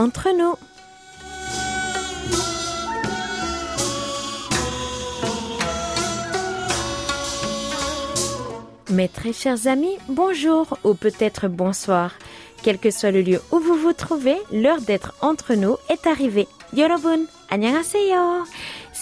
entre 0.00 0.30
nous. 0.30 0.54
Mes 8.88 9.08
très 9.08 9.32
chers 9.34 9.66
amis, 9.66 9.98
bonjour 10.08 10.78
ou 10.84 10.94
peut-être 10.94 11.48
bonsoir. 11.48 12.14
Quel 12.62 12.78
que 12.78 12.90
soit 12.90 13.10
le 13.10 13.20
lieu 13.20 13.40
où 13.52 13.58
vous 13.58 13.74
vous 13.74 13.92
trouvez, 13.92 14.36
l'heure 14.52 14.80
d'être 14.80 15.14
entre 15.20 15.54
nous 15.54 15.76
est 15.90 16.06
arrivée. 16.06 16.48
Yorobun, 16.74 17.26
annyeonghaseyo. 17.50 18.44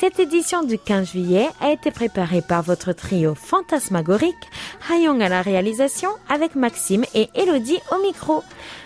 Cette 0.01 0.21
édition 0.21 0.63
du 0.63 0.79
15 0.79 1.11
juillet 1.11 1.49
a 1.61 1.73
été 1.73 1.91
préparée 1.91 2.41
par 2.41 2.63
votre 2.63 2.93
trio 2.93 3.35
fantasmagorique, 3.35 4.49
Hayong 4.89 5.21
à 5.21 5.29
la 5.29 5.43
réalisation 5.43 6.11
avec 6.29 6.55
Maxime 6.55 7.05
et 7.17 7.29
Elodie 7.35 7.81
au 7.91 8.01
micro. 8.01 8.45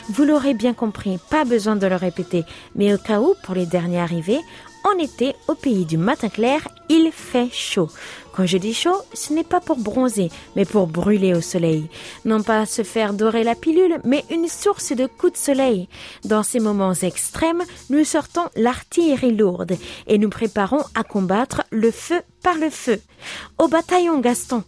Vous 0.08 0.24
l'aurez 0.24 0.54
bien 0.54 0.72
compris, 0.72 1.18
pas 1.28 1.44
besoin 1.44 1.76
de 1.76 1.86
le 1.86 1.96
répéter, 1.96 2.46
mais 2.76 2.94
au 2.94 2.96
cas 2.96 3.20
où, 3.20 3.34
pour 3.42 3.54
les 3.54 3.66
derniers 3.66 4.00
arrivés, 4.00 4.40
en 4.84 4.98
été, 4.98 5.34
au 5.48 5.54
pays 5.54 5.84
du 5.84 5.98
matin 5.98 6.30
clair, 6.30 6.66
il 6.88 7.12
fait 7.12 7.50
chaud. 7.52 7.90
Quand 8.32 8.46
je 8.46 8.56
dis 8.56 8.72
chaud, 8.72 8.96
ce 9.12 9.32
n'est 9.32 9.44
pas 9.44 9.60
pour 9.60 9.76
bronzer, 9.76 10.30
mais 10.56 10.64
pour 10.64 10.86
brûler 10.86 11.34
au 11.34 11.42
soleil. 11.42 11.88
Non 12.24 12.42
pas 12.42 12.64
se 12.64 12.82
faire 12.82 13.12
dorer 13.12 13.44
la 13.44 13.54
pilule, 13.54 14.00
mais 14.04 14.24
une 14.30 14.48
source 14.48 14.92
de 14.92 15.06
coups 15.06 15.32
de 15.32 15.38
soleil. 15.38 15.88
Dans 16.24 16.42
ces 16.42 16.58
moments 16.58 16.94
extrêmes, 16.94 17.62
nous 17.90 18.04
sortons 18.04 18.48
l'artillerie 18.56 19.36
lourde 19.36 19.76
et 20.06 20.16
nous 20.16 20.30
préparons 20.30 20.82
à 20.94 21.04
combattre 21.04 21.62
le 21.70 21.90
feu 21.90 22.22
par 22.42 22.56
le 22.56 22.70
feu. 22.70 23.00
Au 23.58 23.68
bataillon 23.68 24.18
Gaston, 24.20 24.64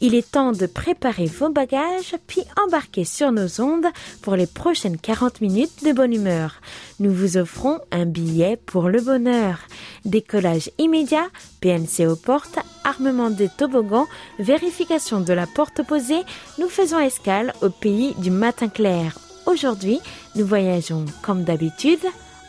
il 0.00 0.14
est 0.14 0.30
temps 0.30 0.52
de 0.52 0.66
préparer 0.66 1.26
vos 1.26 1.50
bagages 1.50 2.14
puis 2.26 2.42
embarquer 2.64 3.04
sur 3.04 3.32
nos 3.32 3.60
ondes 3.60 3.86
pour 4.22 4.36
les 4.36 4.46
prochaines 4.46 4.98
40 4.98 5.40
minutes 5.40 5.84
de 5.84 5.92
bonne 5.92 6.12
humeur. 6.12 6.60
Nous 7.00 7.12
vous 7.12 7.36
offrons 7.36 7.80
un 7.90 8.06
billet 8.06 8.56
pour 8.56 8.88
le 8.88 9.00
bonheur. 9.00 9.58
Décollage 10.04 10.70
immédiat, 10.78 11.26
PNC 11.60 12.06
aux 12.06 12.16
portes, 12.16 12.58
armement 12.84 13.30
des 13.30 13.48
toboggans, 13.48 14.06
vérification 14.38 15.20
de 15.20 15.32
la 15.32 15.46
porte 15.46 15.80
opposée, 15.80 16.22
nous 16.58 16.68
faisons 16.68 16.98
escale 16.98 17.52
au 17.62 17.70
pays 17.70 18.14
du 18.18 18.30
matin 18.30 18.68
clair. 18.68 19.18
Aujourd'hui, 19.46 20.00
nous 20.36 20.46
voyageons 20.46 21.04
comme 21.22 21.44
d'habitude 21.44 22.04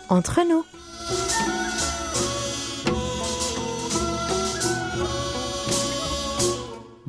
entre 0.10 0.42
nous. 0.48 0.66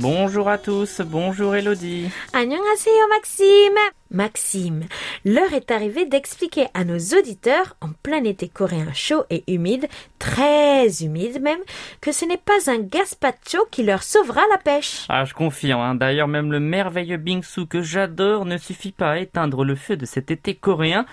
Bonjour 0.01 0.48
à 0.48 0.56
tous, 0.56 1.03
bonjour 1.05 1.55
Elodie. 1.55 2.09
Annyeonghaseyo 2.33 3.06
Maxime. 3.11 3.79
Maxime, 4.11 4.84
l'heure 5.27 5.53
est 5.53 5.70
arrivée 5.70 6.07
d'expliquer 6.07 6.69
à 6.73 6.84
nos 6.84 6.97
auditeurs, 7.19 7.77
en 7.83 7.91
plein 8.03 8.25
été 8.25 8.48
coréen 8.48 8.91
chaud 8.95 9.25
et 9.29 9.45
humide, 9.47 9.89
très 10.19 10.89
humide 11.03 11.42
même, 11.42 11.61
que 12.01 12.12
ce 12.12 12.25
n'est 12.25 12.39
pas 12.39 12.70
un 12.70 12.79
gazpacho 12.79 13.67
qui 13.70 13.83
leur 13.83 14.03
sauvera 14.03 14.41
la 14.51 14.57
pêche. 14.57 15.05
Ah, 15.11 15.27
je 15.27 15.34
confirme. 15.34 15.81
hein. 15.83 15.95
D'ailleurs, 15.97 16.29
même 16.29 16.51
le 16.51 16.61
merveilleux 16.61 17.19
bingsu 17.19 17.67
que 17.67 17.83
j'adore 17.83 18.47
ne 18.47 18.57
suffit 18.57 18.92
pas 18.92 19.11
à 19.11 19.19
éteindre 19.19 19.64
le 19.64 19.77
feu 19.77 19.98
de 19.98 20.07
cet 20.07 20.31
été 20.31 20.55
coréen. 20.55 21.05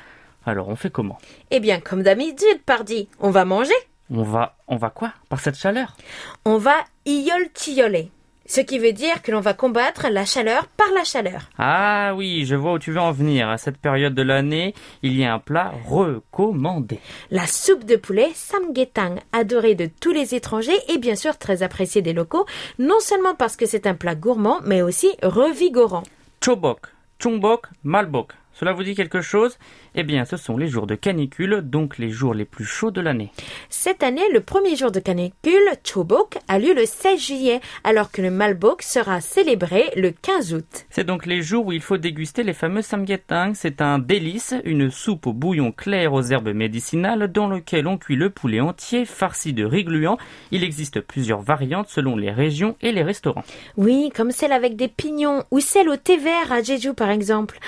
Alors, 0.45 0.69
on 0.69 0.77
fait 0.77 0.91
comment? 0.91 1.17
Eh 1.51 1.59
bien, 1.59 1.81
comme 1.81 2.03
d'habitude, 2.03 2.63
pardi, 2.65 3.09
on 3.19 3.31
va 3.31 3.43
manger? 3.43 3.75
On 4.09 4.23
va, 4.23 4.55
on 4.69 4.77
va 4.77 4.91
quoi? 4.91 5.11
Par 5.27 5.41
cette 5.41 5.57
chaleur? 5.57 5.97
On 6.45 6.57
va 6.57 6.77
iol 7.05 7.49
chioler. 7.53 8.11
Ce 8.47 8.61
qui 8.61 8.79
veut 8.79 8.93
dire 8.93 9.21
que 9.21 9.31
l'on 9.31 9.41
va 9.41 9.53
combattre 9.53 10.07
la 10.09 10.23
chaleur 10.23 10.67
par 10.67 10.87
la 10.95 11.03
chaleur. 11.03 11.49
Ah 11.57 12.13
oui, 12.15 12.45
je 12.45 12.55
vois 12.55 12.73
où 12.73 12.79
tu 12.79 12.91
veux 12.91 12.99
en 12.99 13.11
venir. 13.11 13.49
À 13.49 13.57
cette 13.57 13.77
période 13.77 14.15
de 14.15 14.21
l'année, 14.21 14.73
il 15.03 15.17
y 15.17 15.25
a 15.25 15.33
un 15.33 15.39
plat 15.39 15.73
recommandé. 15.85 16.99
La 17.29 17.45
soupe 17.45 17.83
de 17.83 17.97
poulet 17.97 18.29
samgyetang, 18.33 19.15
adorée 19.33 19.75
de 19.75 19.89
tous 19.99 20.13
les 20.13 20.33
étrangers 20.33 20.79
et 20.87 20.97
bien 20.97 21.15
sûr 21.15 21.37
très 21.37 21.61
appréciée 21.61 22.01
des 22.01 22.13
locaux, 22.13 22.45
non 22.79 23.01
seulement 23.01 23.35
parce 23.35 23.57
que 23.57 23.65
c'est 23.65 23.85
un 23.85 23.95
plat 23.95 24.15
gourmand, 24.15 24.59
mais 24.63 24.81
aussi 24.81 25.09
revigorant. 25.21 26.03
Chobok, 26.41 26.87
Chongbok, 27.19 27.67
Malbok. 27.83 28.31
Cela 28.59 28.73
vous 28.73 28.81
dit 28.81 28.95
quelque 28.95 29.21
chose? 29.21 29.59
Eh 29.93 30.01
bien, 30.01 30.25
ce 30.25 30.35
sont 30.35 30.57
les 30.57 30.67
jours 30.67 30.87
de 30.87 30.95
canicule, 30.95 31.61
donc 31.63 31.99
les 31.99 32.09
jours 32.09 32.33
les 32.33 32.43
plus 32.43 32.65
chauds 32.65 32.89
de 32.89 33.01
l'année. 33.01 33.31
Cette 33.69 34.01
année, 34.01 34.27
le 34.33 34.41
premier 34.41 34.75
jour 34.75 34.91
de 34.91 34.99
canicule, 34.99 35.69
Chobok, 35.83 36.39
a 36.47 36.57
lieu 36.57 36.73
le 36.73 36.87
16 36.87 37.19
juillet, 37.19 37.61
alors 37.83 38.09
que 38.09 38.23
le 38.23 38.31
Malbok 38.31 38.81
sera 38.81 39.21
célébré 39.21 39.91
le 39.95 40.09
15 40.09 40.55
août. 40.55 40.85
C'est 40.89 41.03
donc 41.03 41.27
les 41.27 41.43
jours 41.43 41.67
où 41.67 41.71
il 41.71 41.81
faut 41.81 41.97
déguster 41.97 42.41
les 42.41 42.53
fameux 42.53 42.81
samgyetang. 42.81 43.53
C'est 43.53 43.79
un 43.79 43.99
délice, 43.99 44.55
une 44.65 44.89
soupe 44.89 45.27
au 45.27 45.33
bouillon 45.33 45.71
clair 45.71 46.13
aux 46.13 46.23
herbes 46.23 46.49
médicinales 46.49 47.31
dans 47.31 47.47
lequel 47.47 47.85
on 47.85 47.99
cuit 47.99 48.15
le 48.15 48.31
poulet 48.31 48.59
entier 48.59 49.05
farci 49.05 49.53
de 49.53 49.65
riz 49.65 49.83
gluant. 49.83 50.17
Il 50.49 50.63
existe 50.63 50.99
plusieurs 51.01 51.41
variantes 51.41 51.89
selon 51.89 52.15
les 52.15 52.31
régions 52.31 52.75
et 52.81 52.91
les 52.91 53.03
restaurants. 53.03 53.43
Oui, 53.75 54.09
comme 54.15 54.31
celle 54.31 54.51
avec 54.51 54.75
des 54.75 54.87
pignons 54.87 55.43
ou 55.51 55.59
celle 55.59 55.89
au 55.89 55.95
thé 55.95 56.17
vert 56.17 56.51
à 56.51 56.63
Jeju 56.63 56.95
par 56.95 57.11
exemple. 57.11 57.59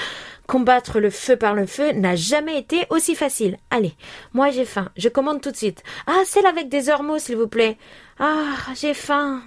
Combattre 0.50 1.00
le 1.00 1.12
feu 1.12 1.36
par 1.36 1.54
le 1.54 1.68
feu 1.68 1.92
n'a 1.92 2.16
jamais 2.16 2.58
été 2.58 2.88
aussi 2.90 3.14
facile. 3.14 3.58
Allez, 3.70 3.94
moi 4.34 4.50
j'ai 4.50 4.66
faim, 4.66 4.90
je 4.98 5.08
commande 5.08 5.42
tout 5.42 5.52
de 5.52 5.56
suite. 5.56 5.84
Ah, 6.08 6.24
celle 6.26 6.48
avec 6.48 6.70
des 6.70 6.90
ormeaux 6.90 7.20
s'il 7.20 7.38
vous 7.38 7.48
plaît. 7.48 7.78
Ah, 8.18 8.56
j'ai 8.74 8.96
faim. 8.96 9.44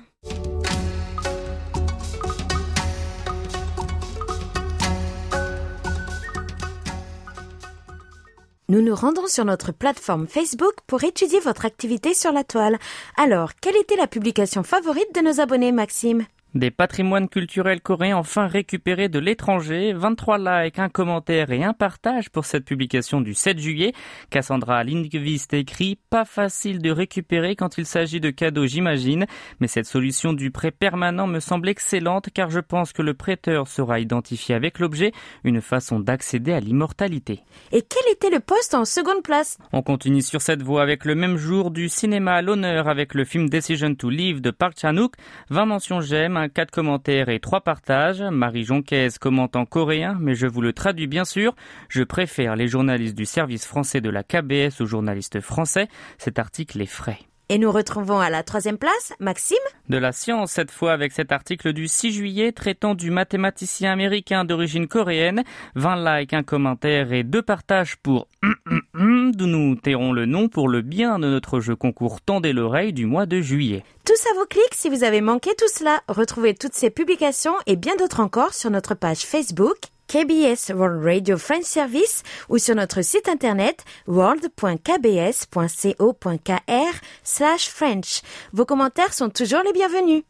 Nous 8.69 8.81
nous 8.81 8.95
rendons 8.95 9.27
sur 9.27 9.45
notre 9.45 9.73
plateforme 9.73 10.29
Facebook 10.29 10.75
pour 10.87 11.03
étudier 11.03 11.41
votre 11.41 11.65
activité 11.65 12.15
sur 12.15 12.31
la 12.31 12.45
toile. 12.45 12.79
Alors, 13.17 13.51
quelle 13.61 13.77
était 13.77 13.97
la 13.97 14.07
publication 14.07 14.63
favorite 14.63 15.13
de 15.17 15.21
nos 15.21 15.41
abonnés, 15.41 15.73
Maxime? 15.73 16.27
Des 16.55 16.71
patrimoines 16.71 17.31
culturels 17.31 17.81
coréens 17.81 18.19
enfin 18.19 18.47
récupérés 18.47 19.09
de 19.09 19.19
l'étranger, 19.19 19.95
23 19.95 20.65
likes, 20.65 20.79
un 20.79 20.91
commentaire 20.91 21.51
et 21.51 21.65
un 21.65 21.73
partage 21.73 22.29
pour 22.29 22.45
cette 22.45 22.67
publication 22.67 23.23
du 23.23 23.33
7 23.33 23.59
juillet. 23.59 23.95
Cassandra 24.29 24.85
Lindqvist 24.85 25.55
écrit 25.55 25.99
«Pas 26.11 26.27
facile 26.27 26.83
de 26.83 26.91
récupérer 26.91 27.57
quand 27.57 27.79
il 27.79 27.87
s'agit 27.87 28.21
de 28.21 28.29
cadeaux 28.29 28.67
j'imagine, 28.67 29.25
mais 29.61 29.67
cette 29.67 29.87
solution 29.87 30.35
du 30.35 30.51
prêt 30.51 30.73
permanent 30.73 31.27
me 31.27 31.41
semble 31.41 31.71
excellente 31.71 32.29
car 32.35 32.51
je 32.51 32.61
pense 32.61 32.93
que 32.93 33.01
le 33.01 33.15
prêteur 33.15 33.67
sera 33.67 33.99
identifié 33.99 34.55
avec 34.55 34.79
l'objet, 34.79 35.13
une 35.45 35.63
façon 35.63 36.01
d'accéder 36.01 36.53
à 36.53 36.61
l'immortalité.» 36.61 37.41
Et 37.73 37.81
quel 37.81 38.13
était 38.13 38.29
le 38.29 38.41
poste 38.41 38.75
en 38.75 38.85
seconde 38.85 39.23
place? 39.23 39.57
On 39.73 39.81
continue 39.81 40.21
sur 40.21 40.43
cette 40.43 40.63
voie 40.63 40.83
avec 40.83 41.07
le 41.07 41.15
même 41.15 41.39
jour 41.39 41.71
du 41.71 41.89
cinéma 41.89 42.33
à 42.33 42.43
l'honneur 42.43 42.89
avec 42.89 43.15
le 43.15 43.25
film 43.25 43.49
Decision 43.49 43.95
to 43.95 44.11
Live 44.11 44.43
de 44.43 44.51
Park 44.51 44.75
Chan-wook. 44.79 45.15
20 45.49 45.65
mentions 45.65 46.03
j'aime, 46.03 46.42
un 46.43 46.49
4 46.49 46.71
commentaires 46.71 47.29
et 47.29 47.41
3 47.41 47.63
partages. 47.63 48.21
Marie 48.21 48.65
Jonquaise 48.65 49.19
commente 49.19 49.57
en 49.57 49.65
coréen, 49.65 50.17
mais 50.21 50.35
je 50.35 50.47
vous 50.47 50.61
le 50.61 50.73
traduis 50.73 51.07
bien 51.07 51.25
sûr. 51.25 51.55
Je 51.89 52.03
préfère 52.03 52.57
les 52.57 52.69
journalistes 52.69 53.17
du 53.17 53.27
service 53.27 53.65
français 53.65 54.01
de 54.01 54.11
la 54.11 54.23
KBS 54.23 54.81
aux 54.81 54.87
journalistes 54.87 55.41
français. 55.41 55.89
Cet 56.19 56.39
article 56.39 56.81
est 56.81 56.87
frais. 56.87 57.21
Et 57.49 57.59
nous 57.59 57.71
retrouvons 57.71 58.19
à 58.19 58.31
la 58.31 58.43
troisième 58.43 58.79
place, 58.79 59.13
Maxime 59.21 59.59
De 59.89 59.99
la 59.99 60.13
science, 60.13 60.53
cette 60.53 60.71
fois 60.71 60.93
avec 60.93 61.13
cet 61.13 61.33
article 61.33 61.73
du 61.73 61.89
6 61.89 62.13
juillet 62.13 62.53
traitant 62.53 62.95
du 62.95 63.11
mathématicien 63.11 63.93
américain 63.93 64.45
d'origine 64.45 64.89
coréenne. 64.89 65.43
20 65.75 66.21
likes, 66.21 66.33
un 66.33 66.43
commentaire 66.43 67.13
et 67.13 67.25
deux 67.25 67.43
partages 67.43 67.97
pour 67.97 68.29
d'où 68.95 69.47
nous 69.47 69.75
tairons 69.77 70.13
le 70.13 70.27
nom 70.27 70.49
pour 70.49 70.69
le 70.69 70.81
bien 70.83 71.19
de 71.19 71.29
notre 71.29 71.61
jeu 71.61 71.77
concours 71.77 72.21
Tendez 72.21 72.53
l'oreille 72.53 72.93
du 72.93 73.07
mois 73.07 73.27
de 73.27 73.41
juillet. 73.41 73.85
Tous 74.05 74.27
à 74.31 74.35
vos 74.35 74.47
clics 74.47 74.75
si 74.75 74.89
vous 74.89 75.05
avez 75.05 75.21
manqué 75.21 75.51
tout 75.59 75.69
cela. 75.69 76.01
Retrouvez 76.09 76.55
toutes 76.55 76.75
ces 76.75 76.91
publications 76.91 77.55
et 77.67 77.77
bien 77.77 77.97
d'autres 77.97 78.21
encore 78.21 78.55
sur 78.55 78.71
notre 78.71 78.95
page 78.95 79.21
Facebook 79.21 79.79
KBS 80.13 80.75
World 80.75 81.03
Radio 81.03 81.39
French 81.39 81.65
Service 81.65 82.23
ou 82.51 82.59
sur 82.59 82.75
notre 82.75 83.01
site 83.01 83.31
internet 83.31 83.83
world.kbs.co.kr 84.07 86.95
slash 87.25 87.71
French. 87.71 88.21
Vos 88.53 88.67
commentaires 88.67 89.15
sont 89.15 89.31
toujours 89.31 89.63
les 89.65 89.73
bienvenus. 89.73 90.25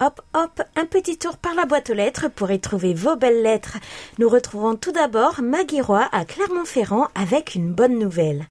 Hop, 0.00 0.20
hop, 0.34 0.62
un 0.74 0.86
petit 0.86 1.18
tour 1.18 1.36
par 1.36 1.54
la 1.54 1.66
boîte 1.66 1.90
aux 1.90 1.94
lettres 1.94 2.26
pour 2.34 2.50
y 2.50 2.58
trouver 2.58 2.94
vos 2.94 3.14
belles 3.14 3.44
lettres. 3.44 3.78
Nous 4.18 4.28
retrouvons 4.28 4.74
tout 4.74 4.90
d'abord 4.90 5.40
Maggie 5.40 5.82
Roy 5.82 6.08
à 6.10 6.24
Clermont-Ferrand 6.24 7.06
avec 7.14 7.54
une 7.54 7.72
bonne 7.72 7.96
nouvelle. 7.96 8.48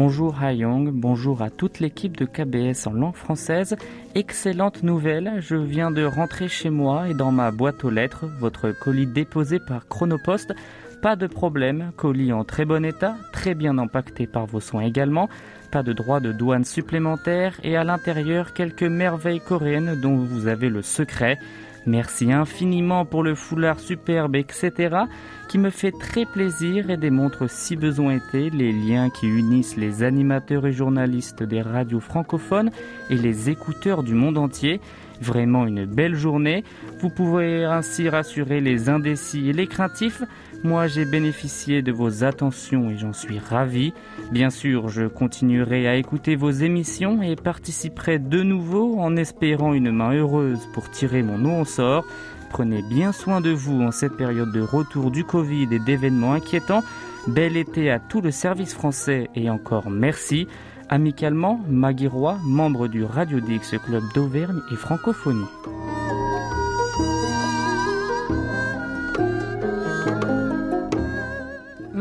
Bonjour 0.00 0.40
Hayong, 0.40 0.92
bonjour 0.92 1.42
à 1.42 1.50
toute 1.50 1.80
l'équipe 1.80 2.16
de 2.16 2.24
KBS 2.24 2.86
en 2.86 2.92
langue 2.92 3.16
française. 3.16 3.74
Excellente 4.14 4.84
nouvelle, 4.84 5.40
je 5.40 5.56
viens 5.56 5.90
de 5.90 6.04
rentrer 6.04 6.46
chez 6.46 6.70
moi 6.70 7.08
et 7.08 7.14
dans 7.14 7.32
ma 7.32 7.50
boîte 7.50 7.82
aux 7.82 7.90
lettres, 7.90 8.26
votre 8.38 8.70
colis 8.70 9.08
déposé 9.08 9.58
par 9.58 9.88
Chronopost. 9.88 10.54
Pas 11.02 11.16
de 11.16 11.26
problème, 11.26 11.90
colis 11.96 12.32
en 12.32 12.44
très 12.44 12.64
bon 12.64 12.84
état, 12.84 13.16
très 13.32 13.56
bien 13.56 13.76
empaqueté 13.76 14.28
par 14.28 14.46
vos 14.46 14.60
soins 14.60 14.82
également, 14.82 15.28
pas 15.72 15.82
de 15.82 15.92
droits 15.92 16.20
de 16.20 16.30
douane 16.30 16.64
supplémentaires 16.64 17.58
et 17.64 17.76
à 17.76 17.82
l'intérieur 17.82 18.52
quelques 18.52 18.84
merveilles 18.84 19.40
coréennes 19.40 20.00
dont 20.00 20.14
vous 20.14 20.46
avez 20.46 20.68
le 20.68 20.82
secret. 20.82 21.40
Merci 21.88 22.30
infiniment 22.30 23.06
pour 23.06 23.22
le 23.22 23.34
foulard 23.34 23.80
superbe, 23.80 24.36
etc., 24.36 24.94
qui 25.48 25.56
me 25.56 25.70
fait 25.70 25.90
très 25.90 26.26
plaisir 26.26 26.90
et 26.90 26.98
démontre 26.98 27.48
si 27.48 27.76
besoin 27.76 28.16
était 28.16 28.50
les 28.50 28.72
liens 28.72 29.08
qui 29.08 29.26
unissent 29.26 29.78
les 29.78 30.02
animateurs 30.02 30.66
et 30.66 30.72
journalistes 30.72 31.42
des 31.42 31.62
radios 31.62 32.00
francophones 32.00 32.70
et 33.08 33.14
les 33.14 33.48
écouteurs 33.48 34.02
du 34.02 34.12
monde 34.12 34.36
entier. 34.36 34.82
Vraiment 35.22 35.66
une 35.66 35.86
belle 35.86 36.14
journée. 36.14 36.62
Vous 37.00 37.08
pouvez 37.08 37.64
ainsi 37.64 38.10
rassurer 38.10 38.60
les 38.60 38.90
indécis 38.90 39.48
et 39.48 39.54
les 39.54 39.66
craintifs. 39.66 40.22
Moi, 40.64 40.88
j'ai 40.88 41.04
bénéficié 41.04 41.82
de 41.82 41.92
vos 41.92 42.24
attentions 42.24 42.90
et 42.90 42.96
j'en 42.96 43.12
suis 43.12 43.38
ravi. 43.38 43.92
Bien 44.32 44.50
sûr, 44.50 44.88
je 44.88 45.06
continuerai 45.06 45.86
à 45.86 45.94
écouter 45.94 46.34
vos 46.34 46.50
émissions 46.50 47.22
et 47.22 47.36
participerai 47.36 48.18
de 48.18 48.42
nouveau 48.42 48.98
en 48.98 49.16
espérant 49.16 49.72
une 49.72 49.92
main 49.92 50.14
heureuse 50.14 50.68
pour 50.74 50.90
tirer 50.90 51.22
mon 51.22 51.44
eau 51.44 51.60
en 51.60 51.64
sort. 51.64 52.04
Prenez 52.50 52.82
bien 52.82 53.12
soin 53.12 53.40
de 53.40 53.50
vous 53.50 53.80
en 53.82 53.92
cette 53.92 54.16
période 54.16 54.52
de 54.52 54.60
retour 54.60 55.12
du 55.12 55.22
Covid 55.22 55.68
et 55.70 55.78
d'événements 55.78 56.32
inquiétants. 56.32 56.82
Bel 57.28 57.56
été 57.56 57.90
à 57.90 58.00
tout 58.00 58.20
le 58.20 58.32
service 58.32 58.74
français 58.74 59.28
et 59.36 59.50
encore 59.50 59.90
merci. 59.90 60.48
Amicalement, 60.88 61.60
Maggie 61.68 62.08
Roy, 62.08 62.38
membre 62.42 62.88
du 62.88 63.04
Radio 63.04 63.40
Dix 63.40 63.76
Club 63.84 64.02
d'Auvergne 64.14 64.60
et 64.72 64.76
Francophonie. 64.76 65.44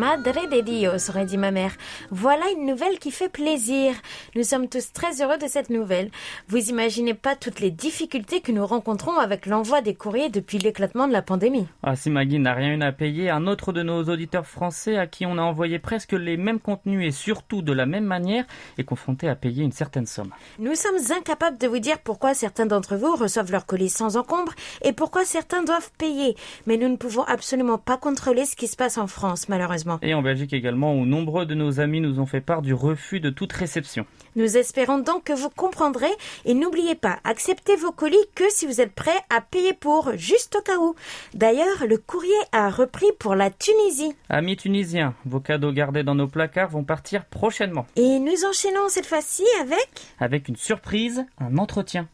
Madre 0.07 0.47
de 0.47 0.61
Dios, 0.61 1.09
aurait 1.09 1.25
dit 1.25 1.37
ma 1.37 1.51
mère. 1.51 1.73
Voilà 2.11 2.45
une 2.55 2.65
nouvelle 2.65 2.97
qui 2.97 3.11
fait 3.11 3.27
plaisir. 3.27 3.93
Nous 4.35 4.43
sommes 4.43 4.69
tous 4.69 4.93
très 4.93 5.21
heureux 5.21 5.37
de 5.37 5.47
cette 5.47 5.69
nouvelle. 5.69 6.11
Vous 6.47 6.69
imaginez 6.69 7.13
pas 7.13 7.35
toutes 7.35 7.59
les 7.59 7.71
difficultés 7.71 8.39
que 8.39 8.53
nous 8.53 8.65
rencontrons 8.65 9.17
avec 9.17 9.45
l'envoi 9.47 9.81
des 9.81 9.95
courriers 9.95 10.29
depuis 10.29 10.59
l'éclatement 10.59 11.09
de 11.09 11.11
la 11.11 11.21
pandémie. 11.21 11.67
Ah, 11.83 11.97
si 11.97 12.09
Maggie 12.09 12.39
n'a 12.39 12.53
rien 12.53 12.79
à 12.79 12.93
payer, 12.93 13.29
un 13.29 13.47
autre 13.47 13.73
de 13.73 13.83
nos 13.83 14.01
auditeurs 14.05 14.47
français 14.47 14.97
à 14.97 15.07
qui 15.07 15.25
on 15.25 15.37
a 15.37 15.41
envoyé 15.41 15.77
presque 15.77 16.13
les 16.13 16.37
mêmes 16.37 16.61
contenus 16.61 17.05
et 17.05 17.11
surtout 17.11 17.61
de 17.61 17.73
la 17.73 17.85
même 17.85 18.05
manière 18.05 18.45
est 18.77 18.85
confronté 18.85 19.27
à 19.27 19.35
payer 19.35 19.65
une 19.65 19.73
certaine 19.73 20.05
somme. 20.05 20.31
Nous 20.57 20.75
sommes 20.75 21.17
incapables 21.17 21.57
de 21.57 21.67
vous 21.67 21.79
dire 21.79 21.99
pourquoi 21.99 22.33
certains 22.33 22.65
d'entre 22.65 22.95
vous 22.95 23.17
reçoivent 23.17 23.51
leurs 23.51 23.65
colis 23.65 23.89
sans 23.89 24.15
encombre 24.15 24.53
et 24.83 24.93
pourquoi 24.93 25.25
certains 25.25 25.63
doivent 25.63 25.91
payer. 25.97 26.37
Mais 26.65 26.77
nous 26.77 26.87
ne 26.87 26.95
pouvons 26.95 27.23
absolument 27.23 27.77
pas 27.77 27.97
contrôler 27.97 28.45
ce 28.45 28.55
qui 28.55 28.67
se 28.67 28.77
passe 28.77 28.97
en 28.97 29.07
France, 29.07 29.49
malheureusement. 29.49 29.96
Et 30.01 30.13
en 30.13 30.21
Belgique 30.21 30.53
également, 30.53 30.95
où 30.95 31.05
nombreux 31.05 31.45
de 31.45 31.55
nos 31.55 31.79
amis 31.79 32.01
nous 32.01 32.19
ont 32.19 32.25
fait 32.25 32.41
part 32.41 32.61
du 32.61 32.73
refus 32.73 33.19
de 33.19 33.29
toute 33.29 33.53
réception. 33.53 34.05
Nous 34.35 34.57
espérons 34.57 34.99
donc 34.99 35.25
que 35.25 35.33
vous 35.33 35.49
comprendrez 35.49 36.11
et 36.45 36.53
n'oubliez 36.53 36.95
pas, 36.95 37.19
acceptez 37.23 37.75
vos 37.75 37.91
colis 37.91 38.17
que 38.35 38.43
si 38.49 38.65
vous 38.65 38.81
êtes 38.81 38.93
prêt 38.93 39.17
à 39.35 39.41
payer 39.41 39.73
pour, 39.73 40.11
juste 40.15 40.57
au 40.57 40.61
cas 40.61 40.77
où. 40.77 40.95
D'ailleurs, 41.33 41.85
le 41.87 41.97
courrier 41.97 42.31
a 42.51 42.69
repris 42.69 43.07
pour 43.19 43.35
la 43.35 43.49
Tunisie. 43.49 44.13
Amis 44.29 44.57
tunisiens, 44.57 45.15
vos 45.25 45.39
cadeaux 45.39 45.71
gardés 45.71 46.03
dans 46.03 46.15
nos 46.15 46.27
placards 46.27 46.69
vont 46.69 46.83
partir 46.83 47.25
prochainement. 47.25 47.87
Et 47.95 48.19
nous 48.19 48.45
enchaînons 48.47 48.89
cette 48.89 49.05
fois-ci 49.05 49.43
avec 49.61 49.87
Avec 50.19 50.47
une 50.47 50.55
surprise, 50.55 51.25
un 51.39 51.57
entretien. 51.57 52.07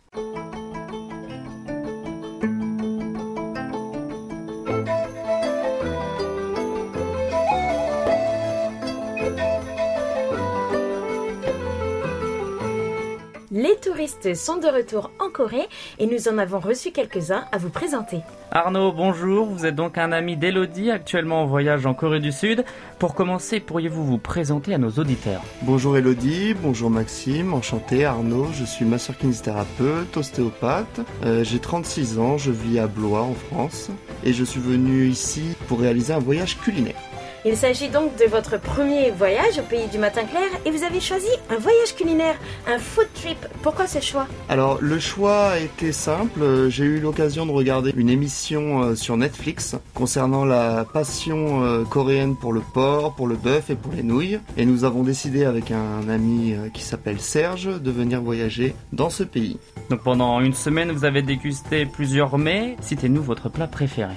Sont 14.05 14.57
de 14.57 14.67
retour 14.67 15.11
en 15.19 15.29
Corée 15.29 15.69
et 15.97 16.07
nous 16.07 16.27
en 16.27 16.38
avons 16.38 16.59
reçu 16.59 16.91
quelques-uns 16.91 17.45
à 17.53 17.57
vous 17.57 17.69
présenter. 17.69 18.19
Arnaud, 18.51 18.91
bonjour. 18.91 19.45
Vous 19.45 19.65
êtes 19.65 19.75
donc 19.75 19.97
un 19.97 20.11
ami 20.11 20.35
d'Elodie, 20.35 20.91
actuellement 20.91 21.44
en 21.44 21.45
voyage 21.45 21.85
en 21.85 21.94
Corée 21.94 22.19
du 22.19 22.33
Sud. 22.33 22.65
Pour 23.00 23.15
commencer, 23.15 23.61
pourriez-vous 23.61 24.03
vous 24.03 24.17
présenter 24.17 24.73
à 24.73 24.77
nos 24.77 24.89
auditeurs? 24.91 25.41
Bonjour 25.61 25.95
Elodie, 25.95 26.53
bonjour 26.53 26.89
Maxime, 26.89 27.53
enchanté 27.53 28.03
Arnaud, 28.03 28.47
je 28.53 28.65
suis 28.65 28.83
masseur 28.83 29.17
kinésithérapeute, 29.17 30.17
ostéopathe, 30.17 31.00
euh, 31.23 31.45
j'ai 31.45 31.59
36 31.59 32.19
ans, 32.19 32.38
je 32.38 32.51
vis 32.51 32.79
à 32.79 32.88
Blois 32.88 33.21
en 33.21 33.33
France 33.33 33.89
et 34.25 34.33
je 34.33 34.44
suis 34.44 34.59
venu 34.59 35.07
ici 35.07 35.55
pour 35.69 35.79
réaliser 35.79 36.13
un 36.13 36.19
voyage 36.19 36.59
culinaire. 36.59 37.00
Il 37.45 37.57
s'agit 37.57 37.89
donc 37.89 38.15
de 38.15 38.23
votre 38.23 38.57
premier 38.57 39.11
voyage 39.11 39.59
au 39.59 39.63
pays 39.63 39.87
du 39.91 39.97
matin 39.97 40.23
clair 40.23 40.47
et 40.65 40.71
vous 40.71 40.85
avez 40.85 41.01
choisi 41.01 41.27
un 41.49 41.57
voyage 41.57 41.93
culinaire, 41.93 42.35
un 42.67 42.79
food 42.79 43.07
trip. 43.15 43.37
Pourquoi 43.61 43.85
ce 43.85 43.99
choix? 43.99 44.27
Alors 44.47 44.77
le 44.79 44.97
choix 44.97 45.47
a 45.47 45.59
été 45.59 45.91
simple, 45.91 46.69
j'ai 46.69 46.85
eu 46.85 47.01
l'occasion 47.01 47.45
de 47.45 47.51
regarder 47.51 47.91
une 47.97 48.07
émission 48.07 48.83
euh, 48.83 48.95
sur 48.95 49.17
Netflix 49.17 49.75
concernant 49.93 50.45
la 50.45 50.85
passion 50.85 51.65
euh, 51.65 51.83
coréenne 51.83 52.37
pour 52.37 52.53
le 52.53 52.61
porc, 52.61 53.13
pour 53.15 53.27
le 53.27 53.35
bœuf 53.35 53.69
et 53.69 53.75
pour 53.75 53.91
les 53.91 54.03
nouilles 54.03 54.39
et 54.55 54.65
nous 54.65 54.85
avons 54.85 55.03
décidé 55.03 55.43
avec 55.43 55.71
un 55.71 56.07
ami 56.07 56.53
euh, 56.53 56.69
qui 56.69 56.81
s'appelle 56.81 57.19
Serge 57.19 57.81
de 57.81 57.91
venir 57.91 58.21
voyager 58.21 58.73
dans 58.93 59.09
ce 59.09 59.23
pays. 59.23 59.57
Donc 59.89 60.01
pendant 60.01 60.39
une 60.39 60.53
semaine, 60.53 60.93
vous 60.93 61.03
avez 61.03 61.21
dégusté 61.21 61.85
plusieurs 61.85 62.37
mets. 62.37 62.77
Citez-nous 62.79 63.21
votre 63.21 63.49
plat 63.49 63.67
préféré. 63.67 64.15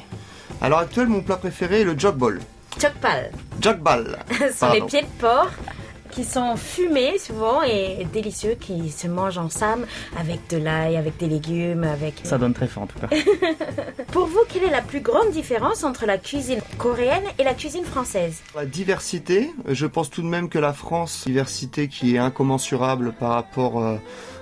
À 0.61 0.69
l'heure 0.69 0.79
actuelle, 0.79 1.09
mon 1.09 1.23
plat 1.23 1.37
préféré 1.37 1.81
est 1.81 1.85
le 1.85 1.99
jokbal. 1.99 2.39
Chokpal. 2.79 3.31
Jokbal. 3.61 4.19
Ce 4.39 4.53
sont 4.59 4.73
les 4.73 4.83
pieds 4.83 5.03
de 5.03 5.21
porc 5.21 5.51
qui 6.11 6.25
sont 6.25 6.57
fumés 6.57 7.19
souvent 7.19 7.63
et 7.63 8.07
délicieux, 8.11 8.57
qui 8.59 8.91
se 8.91 9.07
mangent 9.07 9.37
en 9.37 9.51
sam 9.51 9.85
avec 10.19 10.49
de 10.49 10.57
l'ail, 10.57 10.97
avec 10.97 11.19
des 11.19 11.27
légumes, 11.27 11.85
avec... 11.85 12.21
Ça 12.25 12.39
donne 12.39 12.55
très 12.55 12.67
faim 12.67 12.83
en 12.83 12.87
tout 12.87 12.99
cas. 12.99 13.09
Pour 14.13 14.27
vous, 14.27 14.41
quelle 14.49 14.65
est 14.65 14.71
la 14.71 14.81
plus 14.81 15.01
grande 15.01 15.31
différence 15.31 15.85
entre 15.85 16.07
la 16.07 16.17
cuisine 16.17 16.61
coréenne 16.79 17.25
et 17.39 17.45
la 17.45 17.53
cuisine 17.53 17.85
française? 17.85 18.43
La 18.55 18.65
diversité, 18.65 19.51
je 19.69 19.87
pense 19.87 20.09
tout 20.09 20.23
de 20.23 20.27
même 20.27 20.49
que 20.49 20.59
la 20.59 20.73
France, 20.73 21.25
diversité 21.27 21.89
qui 21.89 22.17
est 22.17 22.19
incommensurable 22.19 23.13
par 23.13 23.33
rapport 23.33 23.83
euh, 23.83 23.97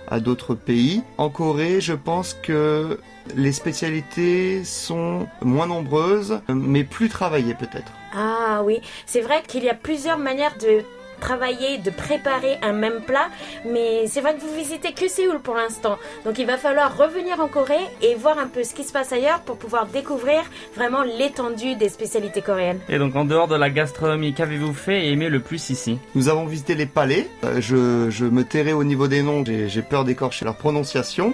à 0.09 0.21
d'autres 0.21 0.55
pays. 0.55 1.03
En 1.19 1.29
Corée, 1.29 1.81
je 1.81 1.95
pense 1.95 2.35
que 2.35 3.01
les 3.35 3.53
spécialités 3.53 4.63
sont 4.63 5.27
moins 5.43 5.67
nombreuses, 5.67 6.41
mais 6.49 6.85
plus 6.85 7.09
travaillées 7.09 7.55
peut-être. 7.55 7.91
Ah 8.15 8.63
oui, 8.65 8.81
c'est 9.07 9.21
vrai 9.21 9.43
qu'il 9.43 9.65
y 9.65 9.69
a 9.69 9.75
plusieurs 9.75 10.19
manières 10.19 10.57
de 10.59 10.85
travailler, 11.29 11.79
de 11.79 11.91
préparer 11.91 12.55
un 12.71 12.75
même 12.85 13.01
plat, 13.09 13.29
mais 13.65 14.07
c'est 14.07 14.21
vrai 14.25 14.35
que 14.37 14.43
vous 14.47 14.55
visitez 14.65 14.93
que 14.93 15.09
Séoul 15.09 15.41
pour 15.41 15.55
l'instant. 15.55 15.97
Donc 16.25 16.35
il 16.39 16.47
va 16.47 16.59
falloir 16.59 16.89
revenir 17.05 17.41
en 17.41 17.49
Corée 17.49 17.87
et 18.03 18.15
voir 18.15 18.37
un 18.39 18.49
peu 18.55 18.63
ce 18.63 18.75
qui 18.75 18.85
se 18.85 18.93
passe 18.93 19.11
ailleurs 19.19 19.41
pour 19.47 19.57
pouvoir 19.57 19.87
découvrir 19.87 20.41
vraiment 20.77 21.03
l'étendue 21.03 21.77
des 21.77 21.89
spécialités 21.89 22.43
coréennes. 22.43 22.81
Et 22.91 22.99
donc 22.99 23.17
en 23.17 23.25
dehors 23.25 23.49
de 23.49 23.57
la 23.65 23.71
gastronomie, 23.71 24.35
qu'avez-vous 24.35 24.75
fait 24.75 25.07
et 25.07 25.13
aimé 25.13 25.29
le 25.31 25.41
plus 25.41 25.71
ici? 25.71 25.99
Nous 26.15 26.29
avons 26.29 26.45
visité 26.45 26.75
les 26.75 26.91
palais. 26.99 27.23
Euh, 27.45 27.61
je, 27.69 28.11
je 28.11 28.27
me 28.27 28.45
tairai 28.45 28.75
au 28.75 28.85
niveau 28.85 29.09
des 29.09 29.23
noms, 29.23 29.43
j'ai 29.47 29.69
j'ai 29.75 29.83
peur 29.83 30.05
d'écorcher 30.05 30.45
leur 30.45 30.57
prononciation. 30.57 31.33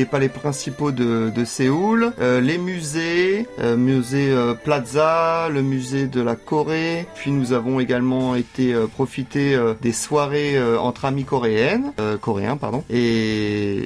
Les 0.00 0.04
palais 0.14 0.28
principaux 0.28 0.92
de, 0.92 1.30
de 1.38 1.44
Séoul, 1.44 2.12
euh, 2.20 2.40
les 2.50 2.58
musées, 2.58 3.46
euh, 3.58 3.76
musée 3.76 4.30
euh, 4.30 4.54
Plaza, 4.66 5.48
le 5.56 5.62
musée 5.62 6.06
de 6.16 6.20
la 6.28 6.36
Corée. 6.36 7.06
Puis 7.14 7.30
nous 7.30 7.52
avons 7.52 7.80
également 7.80 8.34
été 8.34 8.66
euh, 8.74 8.86
profiter 8.86 9.29
euh, 9.36 9.74
des 9.80 9.92
soirées 9.92 10.56
euh, 10.56 10.78
entre 10.78 11.04
amis 11.04 11.24
coréennes, 11.24 11.92
euh, 12.00 12.16
coréens 12.18 12.56
pardon. 12.56 12.84
Et 12.90 13.84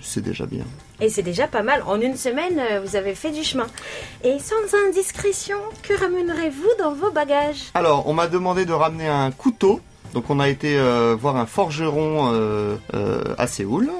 c'est 0.00 0.22
déjà 0.22 0.46
bien. 0.46 0.64
Et 1.00 1.08
c'est 1.08 1.22
déjà 1.22 1.48
pas 1.48 1.62
mal. 1.62 1.82
En 1.86 2.00
une 2.00 2.16
semaine, 2.16 2.60
vous 2.84 2.94
avez 2.94 3.14
fait 3.14 3.30
du 3.30 3.42
chemin. 3.42 3.66
Et 4.22 4.38
sans 4.38 4.76
indiscrétion, 4.86 5.56
que 5.82 5.98
ramènerez-vous 5.98 6.68
dans 6.78 6.92
vos 6.92 7.10
bagages? 7.10 7.70
Alors, 7.74 8.06
on 8.06 8.14
m'a 8.14 8.28
demandé 8.28 8.64
de 8.64 8.72
ramener 8.72 9.08
un 9.08 9.32
couteau. 9.32 9.80
Donc 10.12 10.28
on 10.28 10.40
a 10.40 10.48
été 10.48 10.76
euh, 10.76 11.16
voir 11.18 11.36
un 11.36 11.46
forgeron 11.46 12.32
euh, 12.32 12.76
euh, 12.94 13.34
à 13.38 13.46
Séoul 13.46 13.90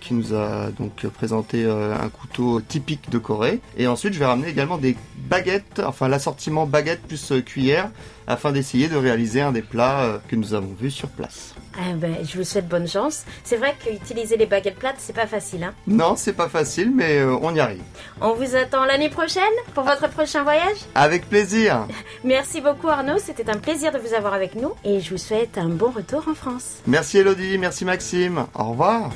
qui 0.00 0.14
nous 0.14 0.34
a 0.34 0.70
donc 0.70 1.06
présenté 1.08 1.64
un 1.64 2.08
couteau 2.08 2.60
typique 2.60 3.10
de 3.10 3.18
Corée. 3.18 3.60
Et 3.76 3.86
ensuite 3.86 4.14
je 4.14 4.18
vais 4.18 4.26
ramener 4.26 4.48
également 4.48 4.78
des 4.78 4.96
baguettes, 5.28 5.82
enfin 5.84 6.08
l'assortiment 6.08 6.66
baguette 6.66 7.02
plus 7.02 7.32
cuillère 7.44 7.90
afin 8.26 8.52
d'essayer 8.52 8.88
de 8.88 8.96
réaliser 8.96 9.40
un 9.40 9.52
des 9.52 9.62
plats 9.62 10.02
euh, 10.02 10.18
que 10.28 10.36
nous 10.36 10.54
avons 10.54 10.74
vus 10.78 10.90
sur 10.90 11.08
place. 11.08 11.54
Ah 11.76 11.94
ben, 11.94 12.16
je 12.24 12.36
vous 12.36 12.44
souhaite 12.44 12.68
bonne 12.68 12.88
chance. 12.88 13.24
C'est 13.44 13.56
vrai 13.56 13.74
qu'utiliser 13.82 14.36
les 14.36 14.46
baguettes 14.46 14.78
plates, 14.78 14.96
c'est 14.98 15.14
pas 15.14 15.26
facile. 15.26 15.64
Hein 15.64 15.74
non, 15.86 16.14
c'est 16.16 16.32
pas 16.32 16.48
facile, 16.48 16.92
mais 16.94 17.18
euh, 17.18 17.36
on 17.42 17.54
y 17.54 17.60
arrive. 17.60 17.82
On 18.20 18.34
vous 18.34 18.56
attend 18.56 18.84
l'année 18.84 19.10
prochaine 19.10 19.42
pour 19.74 19.84
votre 19.84 20.08
prochain 20.08 20.42
voyage? 20.42 20.78
Avec 20.94 21.28
plaisir. 21.28 21.86
Merci 22.24 22.60
beaucoup 22.60 22.88
Arnaud, 22.88 23.18
c'était 23.18 23.48
un 23.48 23.58
plaisir 23.58 23.92
de 23.92 23.98
vous 23.98 24.14
avoir 24.14 24.34
avec 24.34 24.54
nous 24.54 24.72
et 24.84 25.00
je 25.00 25.10
vous 25.10 25.18
souhaite 25.18 25.58
un 25.58 25.68
bon 25.68 25.90
retour 25.90 26.26
en 26.28 26.34
France. 26.34 26.78
Merci 26.86 27.18
Elodie, 27.18 27.58
merci 27.58 27.84
Maxime. 27.84 28.46
Au 28.54 28.64
revoir. 28.70 29.10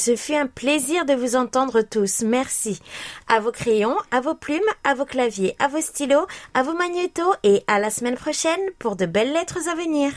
Ce 0.00 0.16
fut 0.16 0.34
un 0.34 0.46
plaisir 0.46 1.04
de 1.04 1.12
vous 1.12 1.36
entendre 1.36 1.82
tous. 1.82 2.22
Merci. 2.22 2.80
À 3.28 3.38
vos 3.38 3.52
crayons, 3.52 3.98
à 4.10 4.22
vos 4.22 4.34
plumes, 4.34 4.62
à 4.82 4.94
vos 4.94 5.04
claviers, 5.04 5.54
à 5.58 5.68
vos 5.68 5.82
stylos, 5.82 6.26
à 6.54 6.62
vos 6.62 6.72
magnétos 6.72 7.34
et 7.42 7.62
à 7.66 7.78
la 7.78 7.90
semaine 7.90 8.14
prochaine 8.14 8.62
pour 8.78 8.96
de 8.96 9.04
belles 9.04 9.34
lettres 9.34 9.58
à 9.68 9.74
venir. 9.74 10.10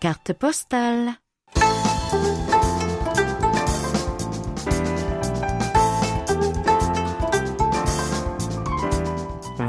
Carte 0.00 0.32
postale. 0.32 1.16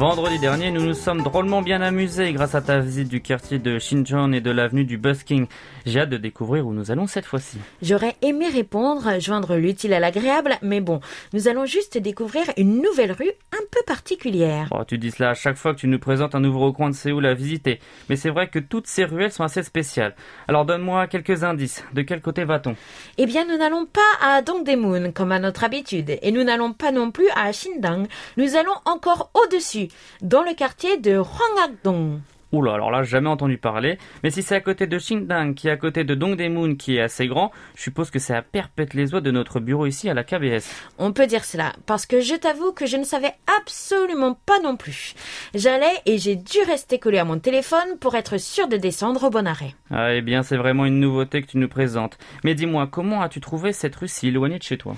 Vendredi 0.01 0.39
dernier, 0.39 0.71
nous 0.71 0.83
nous 0.83 0.95
sommes 0.95 1.21
drôlement 1.21 1.61
bien 1.61 1.79
amusés 1.79 2.33
grâce 2.33 2.55
à 2.55 2.61
ta 2.61 2.79
visite 2.79 3.07
du 3.07 3.21
quartier 3.21 3.59
de 3.59 3.77
Shincheon 3.77 4.31
et 4.33 4.41
de 4.41 4.49
l'avenue 4.49 4.83
du 4.83 4.97
Busking. 4.97 5.45
J'ai 5.85 5.99
hâte 5.99 6.09
de 6.09 6.17
découvrir 6.17 6.65
où 6.65 6.73
nous 6.73 6.89
allons 6.89 7.05
cette 7.05 7.27
fois-ci. 7.27 7.59
J'aurais 7.83 8.15
aimé 8.23 8.47
répondre, 8.49 9.19
joindre 9.19 9.57
l'utile 9.57 9.93
à 9.93 9.99
l'agréable, 9.99 10.57
mais 10.63 10.81
bon, 10.81 11.01
nous 11.33 11.47
allons 11.47 11.67
juste 11.67 11.99
découvrir 11.99 12.45
une 12.57 12.81
nouvelle 12.81 13.11
rue 13.11 13.29
un 13.53 13.63
peu 13.69 13.79
particulière. 13.85 14.69
Oh, 14.71 14.83
tu 14.87 14.97
dis 14.97 15.11
cela 15.11 15.29
à 15.29 15.33
chaque 15.35 15.55
fois 15.55 15.75
que 15.75 15.79
tu 15.79 15.87
nous 15.87 15.99
présentes 15.99 16.33
un 16.33 16.39
nouveau 16.39 16.61
recoin 16.61 16.89
de 16.89 16.95
Séoul 16.95 17.27
à 17.27 17.35
visiter, 17.35 17.79
mais 18.09 18.15
c'est 18.15 18.31
vrai 18.31 18.47
que 18.47 18.57
toutes 18.57 18.87
ces 18.87 19.05
ruelles 19.05 19.31
sont 19.31 19.43
assez 19.43 19.61
spéciales. 19.61 20.15
Alors 20.47 20.65
donne-moi 20.65 21.05
quelques 21.05 21.43
indices. 21.43 21.83
De 21.93 22.01
quel 22.01 22.21
côté 22.21 22.43
va-t-on? 22.43 22.75
Eh 23.19 23.27
bien, 23.27 23.45
nous 23.45 23.57
n'allons 23.57 23.85
pas 23.85 24.01
à 24.19 24.41
Dongdaemun 24.41 25.11
comme 25.11 25.31
à 25.31 25.37
notre 25.37 25.63
habitude, 25.63 26.17
et 26.23 26.31
nous 26.31 26.43
n'allons 26.43 26.73
pas 26.73 26.91
non 26.91 27.11
plus 27.11 27.29
à 27.35 27.51
Shindang. 27.51 28.07
Nous 28.37 28.55
allons 28.55 28.73
encore 28.85 29.29
au-dessus 29.35 29.89
dans 30.21 30.43
le 30.43 30.53
quartier 30.53 30.97
de 30.97 31.17
Hwangakdong. 31.17 32.19
Oula, 32.51 32.73
alors 32.73 32.91
là, 32.91 33.03
jamais 33.03 33.29
entendu 33.29 33.57
parler. 33.57 33.97
Mais 34.23 34.29
si 34.29 34.43
c'est 34.43 34.55
à 34.55 34.59
côté 34.59 34.85
de 34.85 34.97
Xingdang, 34.97 35.53
qui 35.53 35.69
est 35.69 35.71
à 35.71 35.77
côté 35.77 36.03
de 36.03 36.15
Dongdaemun, 36.15 36.75
qui 36.75 36.97
est 36.97 37.01
assez 37.01 37.27
grand, 37.27 37.51
je 37.75 37.83
suppose 37.83 38.11
que 38.11 38.19
c'est 38.19 38.35
à 38.35 38.41
perpète 38.41 38.93
les 38.93 39.13
oies 39.13 39.21
de 39.21 39.31
notre 39.31 39.61
bureau 39.61 39.85
ici 39.85 40.09
à 40.09 40.13
la 40.13 40.25
KBS. 40.25 40.69
On 40.97 41.13
peut 41.13 41.27
dire 41.27 41.45
cela, 41.45 41.71
parce 41.85 42.05
que 42.05 42.19
je 42.19 42.35
t'avoue 42.35 42.73
que 42.73 42.85
je 42.85 42.97
ne 42.97 43.05
savais 43.05 43.33
absolument 43.57 44.37
pas 44.45 44.59
non 44.59 44.75
plus. 44.75 45.13
J'allais 45.53 45.93
et 46.05 46.17
j'ai 46.17 46.35
dû 46.35 46.57
rester 46.67 46.99
collé 46.99 47.19
à 47.19 47.25
mon 47.25 47.39
téléphone 47.39 47.97
pour 48.01 48.15
être 48.15 48.37
sûr 48.37 48.67
de 48.67 48.75
descendre 48.75 49.23
au 49.23 49.29
bon 49.29 49.47
arrêt. 49.47 49.73
Ah, 49.89 50.13
eh 50.13 50.21
bien, 50.21 50.43
c'est 50.43 50.57
vraiment 50.57 50.85
une 50.85 50.99
nouveauté 50.99 51.41
que 51.41 51.47
tu 51.47 51.57
nous 51.57 51.69
présentes. 51.69 52.17
Mais 52.43 52.53
dis-moi, 52.53 52.85
comment 52.85 53.21
as-tu 53.21 53.39
trouvé 53.39 53.71
cette 53.71 53.95
rue 53.95 54.09
si 54.09 54.27
éloignée 54.27 54.59
de 54.59 54.63
chez 54.63 54.77
toi? 54.77 54.95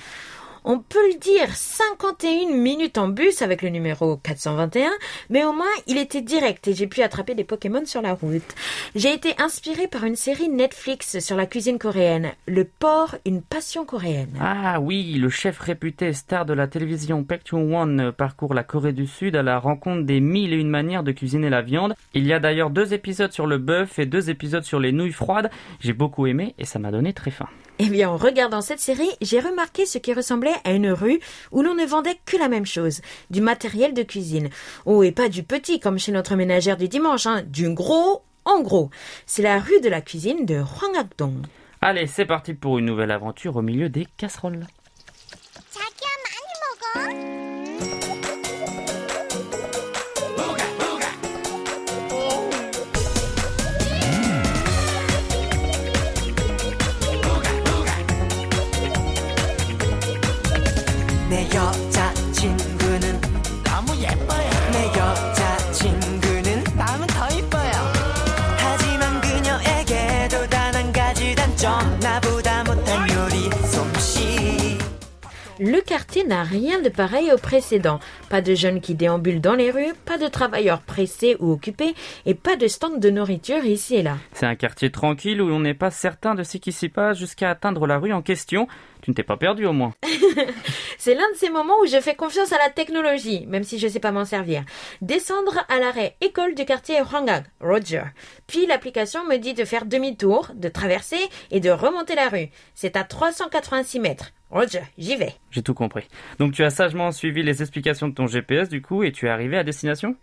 On 0.65 0.79
peut 0.79 1.07
le 1.13 1.19
dire, 1.19 1.55
51 1.55 2.53
minutes 2.55 2.97
en 2.97 3.07
bus 3.07 3.41
avec 3.41 3.61
le 3.61 3.69
numéro 3.69 4.17
421, 4.17 4.91
mais 5.29 5.43
au 5.43 5.53
moins 5.53 5.65
il 5.87 5.97
était 5.97 6.21
direct 6.21 6.67
et 6.67 6.73
j'ai 6.73 6.87
pu 6.87 7.01
attraper 7.01 7.35
des 7.35 7.43
Pokémon 7.43 7.85
sur 7.85 8.01
la 8.01 8.13
route. 8.13 8.43
J'ai 8.95 9.13
été 9.13 9.33
inspiré 9.39 9.87
par 9.87 10.03
une 10.03 10.15
série 10.15 10.49
Netflix 10.49 11.19
sur 11.19 11.35
la 11.35 11.45
cuisine 11.45 11.79
coréenne, 11.79 12.33
Le 12.47 12.65
porc, 12.65 13.15
une 13.25 13.41
passion 13.41 13.85
coréenne. 13.85 14.37
Ah 14.41 14.79
oui, 14.81 15.13
le 15.13 15.29
chef 15.29 15.59
réputé 15.59 16.13
star 16.13 16.45
de 16.45 16.53
la 16.53 16.67
télévision 16.67 17.23
Paek 17.23 17.43
Chung-won 17.45 18.11
parcourt 18.11 18.53
la 18.53 18.63
Corée 18.63 18.93
du 18.93 19.07
Sud 19.07 19.35
à 19.35 19.43
la 19.43 19.59
rencontre 19.59 20.03
des 20.03 20.19
mille 20.19 20.53
et 20.53 20.57
une 20.57 20.69
manières 20.69 21.03
de 21.03 21.11
cuisiner 21.11 21.49
la 21.49 21.61
viande. 21.61 21.95
Il 22.13 22.25
y 22.25 22.33
a 22.33 22.39
d'ailleurs 22.39 22.69
deux 22.69 22.93
épisodes 22.93 23.31
sur 23.31 23.47
le 23.47 23.57
bœuf 23.57 23.99
et 23.99 24.05
deux 24.05 24.29
épisodes 24.29 24.63
sur 24.63 24.79
les 24.79 24.91
nouilles 24.91 25.11
froides. 25.11 25.49
J'ai 25.79 25.93
beaucoup 25.93 26.25
aimé 26.27 26.55
et 26.57 26.65
ça 26.65 26.79
m'a 26.79 26.91
donné 26.91 27.13
très 27.13 27.31
faim. 27.31 27.47
Eh 27.79 27.89
bien, 27.89 28.09
en 28.09 28.17
regardant 28.17 28.61
cette 28.61 28.79
série, 28.79 29.09
j'ai 29.21 29.39
remarqué 29.39 29.85
ce 29.85 29.97
qui 29.97 30.13
ressemblait 30.13 30.53
à 30.63 30.71
une 30.71 30.91
rue 30.91 31.19
où 31.51 31.63
l'on 31.63 31.73
ne 31.73 31.85
vendait 31.85 32.19
que 32.25 32.37
la 32.37 32.47
même 32.47 32.65
chose, 32.65 33.01
du 33.29 33.41
matériel 33.41 33.93
de 33.93 34.03
cuisine. 34.03 34.49
Oh, 34.85 35.03
et 35.03 35.11
pas 35.11 35.27
du 35.27 35.43
petit 35.43 35.79
comme 35.79 35.97
chez 35.97 36.11
notre 36.11 36.35
ménagère 36.35 36.77
du 36.77 36.87
dimanche, 36.87 37.25
hein, 37.25 37.43
du 37.45 37.73
gros 37.73 38.21
en 38.45 38.61
gros. 38.61 38.89
C'est 39.25 39.41
la 39.41 39.59
rue 39.59 39.81
de 39.81 39.89
la 39.89 40.01
cuisine 40.01 40.45
de 40.45 40.61
Hwangakdong. 40.61 41.45
Allez, 41.81 42.07
c'est 42.07 42.25
parti 42.25 42.53
pour 42.53 42.77
une 42.77 42.85
nouvelle 42.85 43.11
aventure 43.11 43.55
au 43.55 43.61
milieu 43.61 43.89
des 43.89 44.07
casseroles. 44.17 44.67
y'all. 61.53 61.82
Le 75.65 75.79
quartier 75.79 76.25
n'a 76.25 76.43
rien 76.43 76.81
de 76.81 76.89
pareil 76.89 77.31
au 77.31 77.37
précédent. 77.37 78.01
Pas 78.29 78.41
de 78.41 78.53
jeunes 78.53 78.81
qui 78.81 78.95
déambulent 78.95 79.39
dans 79.39 79.55
les 79.55 79.71
rues, 79.71 79.93
pas 80.03 80.17
de 80.17 80.27
travailleurs 80.27 80.81
pressés 80.81 81.37
ou 81.39 81.53
occupés, 81.53 81.95
et 82.25 82.33
pas 82.33 82.57
de 82.57 82.67
stands 82.67 82.97
de 82.97 83.09
nourriture 83.09 83.63
ici 83.63 83.95
et 83.95 84.03
là. 84.03 84.17
C'est 84.33 84.45
un 84.45 84.55
quartier 84.55 84.91
tranquille 84.91 85.41
où 85.41 85.47
l'on 85.47 85.61
n'est 85.61 85.73
pas 85.73 85.89
certain 85.89 86.35
de 86.35 86.43
ce 86.43 86.57
qui 86.57 86.73
s'y 86.73 86.89
passe 86.89 87.17
jusqu'à 87.17 87.49
atteindre 87.49 87.87
la 87.87 87.97
rue 87.97 88.11
en 88.11 88.21
question. 88.21 88.67
Tu 89.03 89.11
ne 89.11 89.15
t'es 89.15 89.23
pas 89.23 89.37
perdu 89.37 89.65
au 89.65 89.71
moins. 89.71 89.93
C'est 90.97 91.15
l'un 91.15 91.29
de 91.31 91.37
ces 91.37 91.49
moments 91.49 91.79
où 91.81 91.85
je 91.85 91.99
fais 92.01 92.15
confiance 92.15 92.51
à 92.51 92.57
la 92.57 92.69
technologie, 92.69 93.45
même 93.47 93.63
si 93.63 93.79
je 93.79 93.87
ne 93.87 93.91
sais 93.91 93.99
pas 94.01 94.11
m'en 94.11 94.25
servir. 94.25 94.65
Descendre 95.01 95.65
à 95.69 95.79
l'arrêt 95.79 96.17
école 96.19 96.55
du 96.55 96.65
quartier 96.65 97.01
Hwangak, 97.01 97.45
Roger. 97.61 98.03
Puis 98.47 98.65
l'application 98.65 99.25
me 99.25 99.37
dit 99.37 99.53
de 99.53 99.63
faire 99.63 99.85
demi-tour, 99.85 100.51
de 100.55 100.67
traverser 100.67 101.19
et 101.51 101.61
de 101.61 101.69
remonter 101.69 102.15
la 102.15 102.27
rue. 102.27 102.49
C'est 102.75 102.97
à 102.97 103.05
386 103.05 103.99
mètres. 104.01 104.31
Roger, 104.53 104.83
j'y 104.99 105.15
vais. 105.15 105.33
J'ai 105.49 105.63
tout 105.63 105.73
compris. 105.73 106.07
Donc 106.37 106.53
tu 106.53 106.63
as 106.63 106.69
sagement 106.69 107.11
suivi 107.11 107.41
les 107.41 107.63
explications 107.63 108.07
de 108.07 108.13
ton 108.13 108.27
GPS 108.27 108.69
du 108.69 108.83
coup 108.83 109.01
et 109.01 109.11
tu 109.11 109.25
es 109.25 109.29
arrivé 109.29 109.57
à 109.57 109.63
destination? 109.63 110.15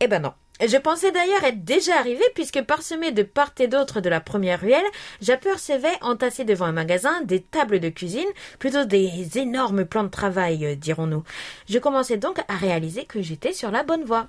Eh 0.00 0.08
ben 0.08 0.20
non. 0.20 0.32
Je 0.60 0.76
pensais 0.78 1.12
d'ailleurs 1.12 1.44
être 1.44 1.64
déjà 1.64 1.96
arrivé 1.96 2.24
puisque 2.34 2.60
parsemé 2.62 3.12
de 3.12 3.22
part 3.22 3.52
et 3.60 3.68
d'autre 3.68 4.00
de 4.00 4.08
la 4.08 4.20
première 4.20 4.60
ruelle, 4.60 4.84
j'apercevais 5.20 5.96
entassés 6.00 6.44
devant 6.44 6.66
un 6.66 6.72
magasin 6.72 7.22
des 7.22 7.40
tables 7.40 7.78
de 7.78 7.88
cuisine, 7.88 8.28
plutôt 8.58 8.84
des 8.84 9.38
énormes 9.38 9.84
plans 9.84 10.04
de 10.04 10.08
travail, 10.08 10.66
euh, 10.66 10.74
dirons-nous. 10.74 11.22
Je 11.68 11.78
commençais 11.78 12.16
donc 12.16 12.40
à 12.48 12.56
réaliser 12.56 13.04
que 13.04 13.22
j'étais 13.22 13.52
sur 13.52 13.70
la 13.70 13.84
bonne 13.84 14.04
voie. 14.04 14.26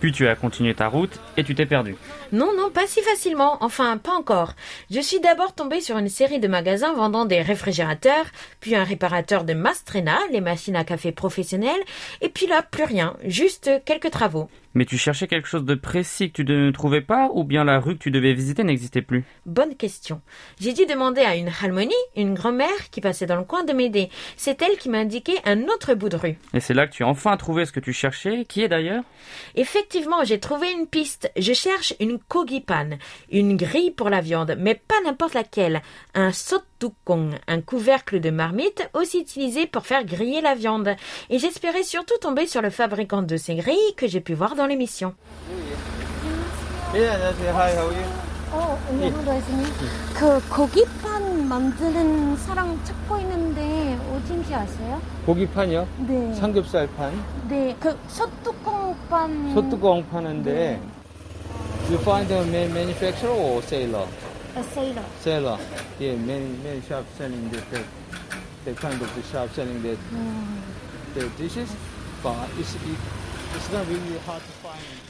Puis 0.00 0.12
tu 0.12 0.26
as 0.26 0.34
continué 0.34 0.74
ta 0.74 0.88
route 0.88 1.20
et 1.36 1.44
tu 1.44 1.54
t'es 1.54 1.66
perdu. 1.66 1.94
Non, 2.32 2.52
non, 2.56 2.70
pas 2.70 2.86
si 2.86 3.00
facilement. 3.02 3.58
Enfin, 3.60 3.96
pas 3.96 4.12
encore. 4.12 4.54
Je 4.90 5.00
suis 5.00 5.20
d'abord 5.20 5.54
tombé 5.54 5.80
sur 5.80 5.98
une 5.98 6.08
série 6.08 6.38
de 6.38 6.48
magasins 6.48 6.92
vendant 6.92 7.24
des 7.24 7.42
réfrigérateurs, 7.42 8.26
puis 8.60 8.74
un 8.74 8.84
réparateur 8.84 9.44
de 9.44 9.54
Mastrena, 9.54 10.18
les 10.30 10.40
machines 10.40 10.76
à 10.76 10.84
café 10.84 11.12
professionnelles, 11.12 11.82
et 12.20 12.28
puis 12.28 12.46
là, 12.46 12.62
plus 12.62 12.84
rien. 12.84 13.16
Juste 13.24 13.70
quelques 13.84 14.10
travaux. 14.10 14.48
Mais 14.74 14.84
tu 14.84 14.98
cherchais 14.98 15.26
quelque 15.26 15.48
chose 15.48 15.64
de 15.64 15.74
précis 15.74 16.30
que 16.30 16.42
tu 16.42 16.44
ne 16.44 16.70
trouvais 16.70 17.00
pas 17.00 17.28
ou 17.32 17.42
bien 17.42 17.64
la 17.64 17.80
rue 17.80 17.96
que 17.96 18.02
tu 18.04 18.12
devais 18.12 18.32
visiter 18.34 18.62
n'existait 18.62 19.02
plus? 19.02 19.24
Bonne 19.44 19.74
question. 19.74 20.20
J'ai 20.60 20.72
dû 20.72 20.86
demander 20.86 21.22
à 21.22 21.34
une 21.34 21.50
halmonie, 21.60 21.92
une 22.16 22.34
grand-mère 22.34 22.90
qui 22.92 23.00
passait 23.00 23.26
dans 23.26 23.34
le 23.34 23.42
coin 23.42 23.64
de 23.64 23.72
m'aider. 23.72 24.10
C'est 24.36 24.62
elle 24.62 24.78
qui 24.78 24.88
m'a 24.88 24.98
indiqué 24.98 25.32
un 25.44 25.64
autre 25.64 25.94
bout 25.94 26.08
de 26.08 26.16
rue. 26.16 26.38
Et 26.54 26.60
c'est 26.60 26.74
là 26.74 26.86
que 26.86 26.92
tu 26.92 27.02
as 27.02 27.08
enfin 27.08 27.36
trouvé 27.36 27.64
ce 27.66 27.72
que 27.72 27.80
tu 27.80 27.92
cherchais, 27.92 28.44
qui 28.44 28.62
est 28.62 28.68
d'ailleurs? 28.68 29.02
Effectivement, 29.56 30.22
j'ai 30.22 30.38
trouvé 30.38 30.70
une 30.70 30.86
piste. 30.86 31.32
Je 31.36 31.52
cherche 31.52 31.94
une 31.98 32.19
kogipan, 32.27 32.97
une 33.31 33.57
grille 33.57 33.91
pour 33.91 34.09
la 34.09 34.21
viande, 34.21 34.55
mais 34.57 34.75
pas 34.75 35.01
n'importe 35.03 35.33
laquelle. 35.33 35.81
Un 36.13 36.31
sotukong, 36.31 37.35
un 37.47 37.61
couvercle 37.61 38.19
de 38.19 38.29
marmite 38.29 38.89
aussi 38.93 39.19
utilisé 39.19 39.67
pour 39.67 39.85
faire 39.85 40.05
griller 40.05 40.41
la 40.41 40.55
viande. 40.55 40.95
Et 41.29 41.39
j'espérais 41.39 41.83
surtout 41.83 42.17
tomber 42.19 42.47
sur 42.47 42.61
le 42.61 42.69
fabricant 42.69 43.21
de 43.21 43.37
ces 43.37 43.55
grilles 43.55 43.95
que 43.97 44.07
j'ai 44.07 44.21
pu 44.21 44.33
voir 44.33 44.55
dans 44.55 44.67
l'émission. 44.67 45.13
어, 48.51 48.79
안녕하세요. 48.89 49.37
있으니 49.37 49.65
그 50.13 50.39
고기판 50.49 51.49
만드는 51.49 52.37
사람 52.37 52.81
찾고 52.85 53.19
있는데 53.19 53.97
어딘지 54.13 54.53
아세요? 54.53 55.01
고기판이요? 55.25 55.87
네. 56.07 56.33
삼겹살판, 56.35 57.49
네. 57.49 57.75
그 57.79 57.97
소뚜껑판. 58.07 59.53
소뚜껑 59.53 60.07
파는데 60.09 60.79
You 61.90 61.98
find 61.98 62.30
a 62.30 62.44
ma- 62.44 62.72
manufacturer 62.74 63.30
or 63.30 63.62
seller? 63.62 64.06
A 64.56 64.62
sailor. 64.62 65.04
Seller. 65.20 65.58
Yeah, 65.98 66.16
many 66.16 66.46
many 66.64 66.80
shops 66.82 67.08
selling 67.18 67.48
that 67.50 67.64
The 68.64 68.74
kind 68.74 69.00
of 69.00 69.14
the 69.14 69.22
shop 69.22 69.48
selling 69.54 69.82
that 69.82 69.98
Mm. 70.12 70.60
the 71.14 71.28
dishes, 71.42 71.70
but 72.22 72.36
it's 72.58 72.74
it, 72.74 72.98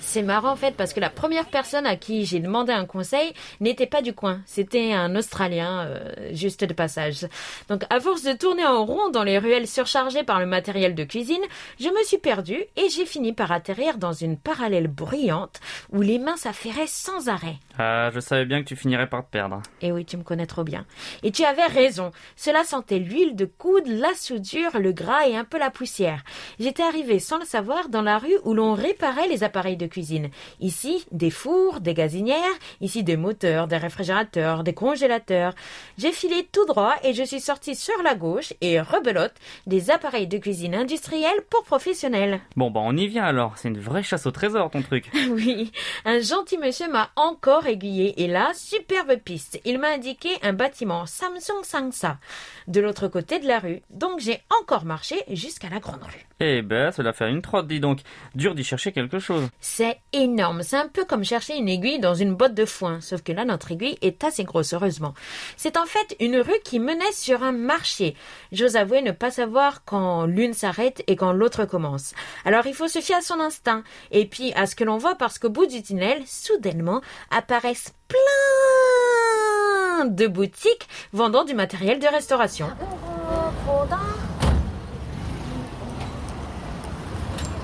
C'est 0.01 0.23
marrant 0.23 0.51
en 0.51 0.57
fait 0.57 0.75
parce 0.75 0.93
que 0.93 1.01
la 1.01 1.11
première 1.11 1.47
personne 1.47 1.87
à 1.87 1.97
qui 1.97 2.25
j'ai 2.25 2.41
demandé 2.41 2.73
un 2.73 2.85
conseil 2.85 3.33
n'était 3.61 3.87
pas 3.87 4.03
du 4.03 4.13
coin, 4.13 4.41
c'était 4.45 4.93
un 4.93 5.15
Australien 5.15 5.87
euh, 5.87 6.31
juste 6.33 6.65
de 6.65 6.75
passage. 6.75 7.27
Donc 7.69 7.85
à 7.91 8.01
force 8.01 8.23
de 8.23 8.33
tourner 8.33 8.67
en 8.67 8.85
rond 8.85 9.11
dans 9.11 9.23
les 9.23 9.39
ruelles 9.39 9.69
surchargées 9.69 10.25
par 10.25 10.41
le 10.41 10.47
matériel 10.47 10.95
de 10.95 11.05
cuisine, 11.05 11.43
je 11.79 11.89
me 11.89 12.03
suis 12.05 12.19
perdue 12.19 12.65
et 12.77 12.89
j'ai 12.89 13.07
fini 13.07 13.33
par 13.33 13.53
atterrir 13.53 13.99
dans 13.99 14.13
une 14.13 14.37
parallèle 14.37 14.89
bruyante 14.89 15.61
où 15.93 16.01
les 16.01 16.19
mains 16.19 16.37
s'affairaient 16.37 16.87
sans 16.87 17.29
arrêt. 17.29 17.57
Ah, 17.83 18.11
je 18.13 18.21
savais 18.21 18.45
bien 18.45 18.63
que 18.63 18.69
tu 18.69 18.77
finirais 18.77 19.09
par 19.09 19.25
te 19.25 19.31
perdre. 19.31 19.63
Et 19.81 19.91
oui, 19.91 20.05
tu 20.05 20.19
me 20.19 20.23
connais 20.23 20.47
trop 20.47 20.65
bien. 20.65 20.85
Et 21.23 21.31
tu 21.31 21.45
avais 21.45 21.65
raison. 21.65 22.11
Cela 22.37 22.63
sentait 22.63 22.99
l'huile 22.99 23.35
de 23.35 23.47
coude, 23.47 23.87
la 23.87 24.13
soudure, 24.15 24.79
le 24.79 24.93
gras 24.93 25.27
et 25.27 25.35
un 25.35 25.45
peu 25.45 25.59
la 25.59 25.71
poussière. 25.71 26.23
J'étais 26.59 26.83
arrivée 26.83 27.21
sans 27.21 27.39
le 27.39 27.47
savoir 27.47 27.89
dans 27.89 28.03
la 28.03 28.19
rue 28.19 28.37
où 28.45 28.53
l'on 28.53 28.75
réparait 28.75 29.29
les 29.29 29.45
appareils 29.45 29.79
de 29.79 29.87
cuisine. 29.87 30.29
Ici, 30.61 31.07
des 31.11 31.31
fours, 31.31 31.81
des 31.81 31.95
gazinières, 31.95 32.37
ici 32.83 33.03
des 33.03 33.17
moteurs, 33.17 33.67
des 33.67 33.79
réfrigérateurs, 33.79 34.63
des 34.63 34.75
congélateurs. 34.75 35.55
J'ai 35.97 36.13
filé 36.13 36.47
tout 36.53 36.67
droit 36.67 36.97
et 37.03 37.15
je 37.15 37.23
suis 37.23 37.41
sortie 37.41 37.77
sur 37.77 38.03
la 38.03 38.15
gauche 38.15 38.53
et 38.61 38.79
rebelote 38.79 39.33
des 39.67 39.91
appareils 39.91 40.27
de 40.27 40.37
cuisine 40.37 40.75
industriels 40.75 41.41
pour 41.49 41.65
professionnels. 41.65 42.41
Bon, 42.57 42.71
bah 42.71 42.81
on 42.85 42.95
y 42.95 43.07
vient 43.07 43.25
alors. 43.25 43.57
C'est 43.57 43.69
une 43.69 43.81
vraie 43.81 44.03
chasse 44.03 44.27
au 44.27 44.33
trésor 44.33 44.71
ton 44.71 44.83
truc. 44.83 45.11
Oui, 45.31 45.71
un 46.05 46.19
gentil 46.19 46.59
monsieur 46.59 46.91
m'a 46.91 47.11
encore 47.15 47.67
et 47.71 48.27
là, 48.27 48.53
superbe 48.55 49.17
piste. 49.17 49.61
Il 49.65 49.79
m'a 49.79 49.89
indiqué 49.89 50.31
un 50.43 50.53
bâtiment 50.53 51.07
Samsung 51.07 51.63
Sangsa 51.63 52.19
de 52.67 52.81
l'autre 52.81 53.09
côté 53.09 53.39
de 53.39 53.47
la 53.47 53.59
rue. 53.59 53.83
Donc 53.91 54.21
j'ai 54.21 54.41
encore 54.61 54.85
marché 54.85 55.23
jusqu'à 55.29 55.69
la 55.69 55.81
grande 55.81 56.03
rue. 56.03 56.30
Eh 56.43 56.63
ben, 56.63 56.91
cela 56.91 57.13
fait 57.13 57.31
une 57.31 57.43
trotte, 57.43 57.67
dis 57.67 57.81
donc. 57.81 58.01
Dur 58.35 58.55
d'y 58.55 58.65
chercher 58.65 58.93
quelque 58.93 59.19
chose. 59.19 59.47
C'est 59.61 59.99
énorme. 60.15 60.63
C'est 60.63 60.79
un 60.79 60.89
peu 60.89 61.05
comme 61.05 61.23
chercher 61.23 61.57
une 61.57 61.69
aiguille 61.69 61.99
dans 61.99 62.15
une 62.15 62.35
botte 62.35 62.55
de 62.55 62.65
foin. 62.65 63.01
Sauf 63.03 63.23
que 63.23 63.33
là, 63.33 63.45
notre 63.45 63.73
aiguille 63.73 63.99
est 64.01 64.25
assez 64.25 64.45
grosse, 64.45 64.73
heureusement. 64.73 65.13
C'est 65.59 65.77
en 65.77 65.85
fait 65.85 66.17
une 66.19 66.39
rue 66.39 66.61
qui 66.65 66.79
menait 66.79 67.13
sur 67.13 67.43
un 67.43 67.53
marché. 67.53 68.15
J'ose 68.53 68.77
avouer 68.77 69.03
ne 69.03 69.13
pas 69.13 69.31
savoir 69.31 69.85
quand 69.85 70.25
l'une 70.25 70.55
s'arrête 70.55 71.03
et 71.07 71.17
quand 71.17 71.33
l'autre 71.33 71.67
commence. 71.67 72.15
Alors 72.47 72.67
il 72.67 72.75
faut 72.75 72.89
se 72.89 73.01
fier 73.01 73.19
à 73.19 73.23
son 73.23 73.39
instinct. 73.39 73.83
Et 74.11 74.25
puis 74.25 74.55
à 74.55 74.65
ce 74.65 74.75
que 74.75 74.85
l'on 74.85 74.97
voit 74.97 75.17
parce 75.17 75.39
qu'au 75.39 75.51
bout 75.51 75.67
du 75.67 75.83
tunnel, 75.83 76.23
soudainement, 76.27 77.03
apparaissent 77.31 77.93
plein 78.09 80.07
de 80.07 80.27
boutiques 80.27 80.89
vendant 81.13 81.45
du 81.45 81.55
matériel 81.55 81.99
de 81.99 82.07
restauration. 82.07 82.69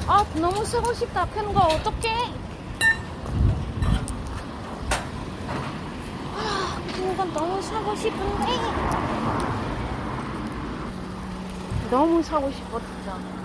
아, 0.07 0.25
너무 0.35 0.65
쓰고 0.65 0.93
싶다. 0.95 1.27
큰 1.27 1.53
거 1.53 1.61
어떡해? 1.61 2.33
아, 6.37 6.79
큰건 6.95 7.33
너무 7.33 7.61
사고 7.63 7.95
싶은데. 7.97 8.47
너무 11.91 12.23
사고 12.23 12.51
싶어, 12.51 12.81
진짜. 12.81 13.36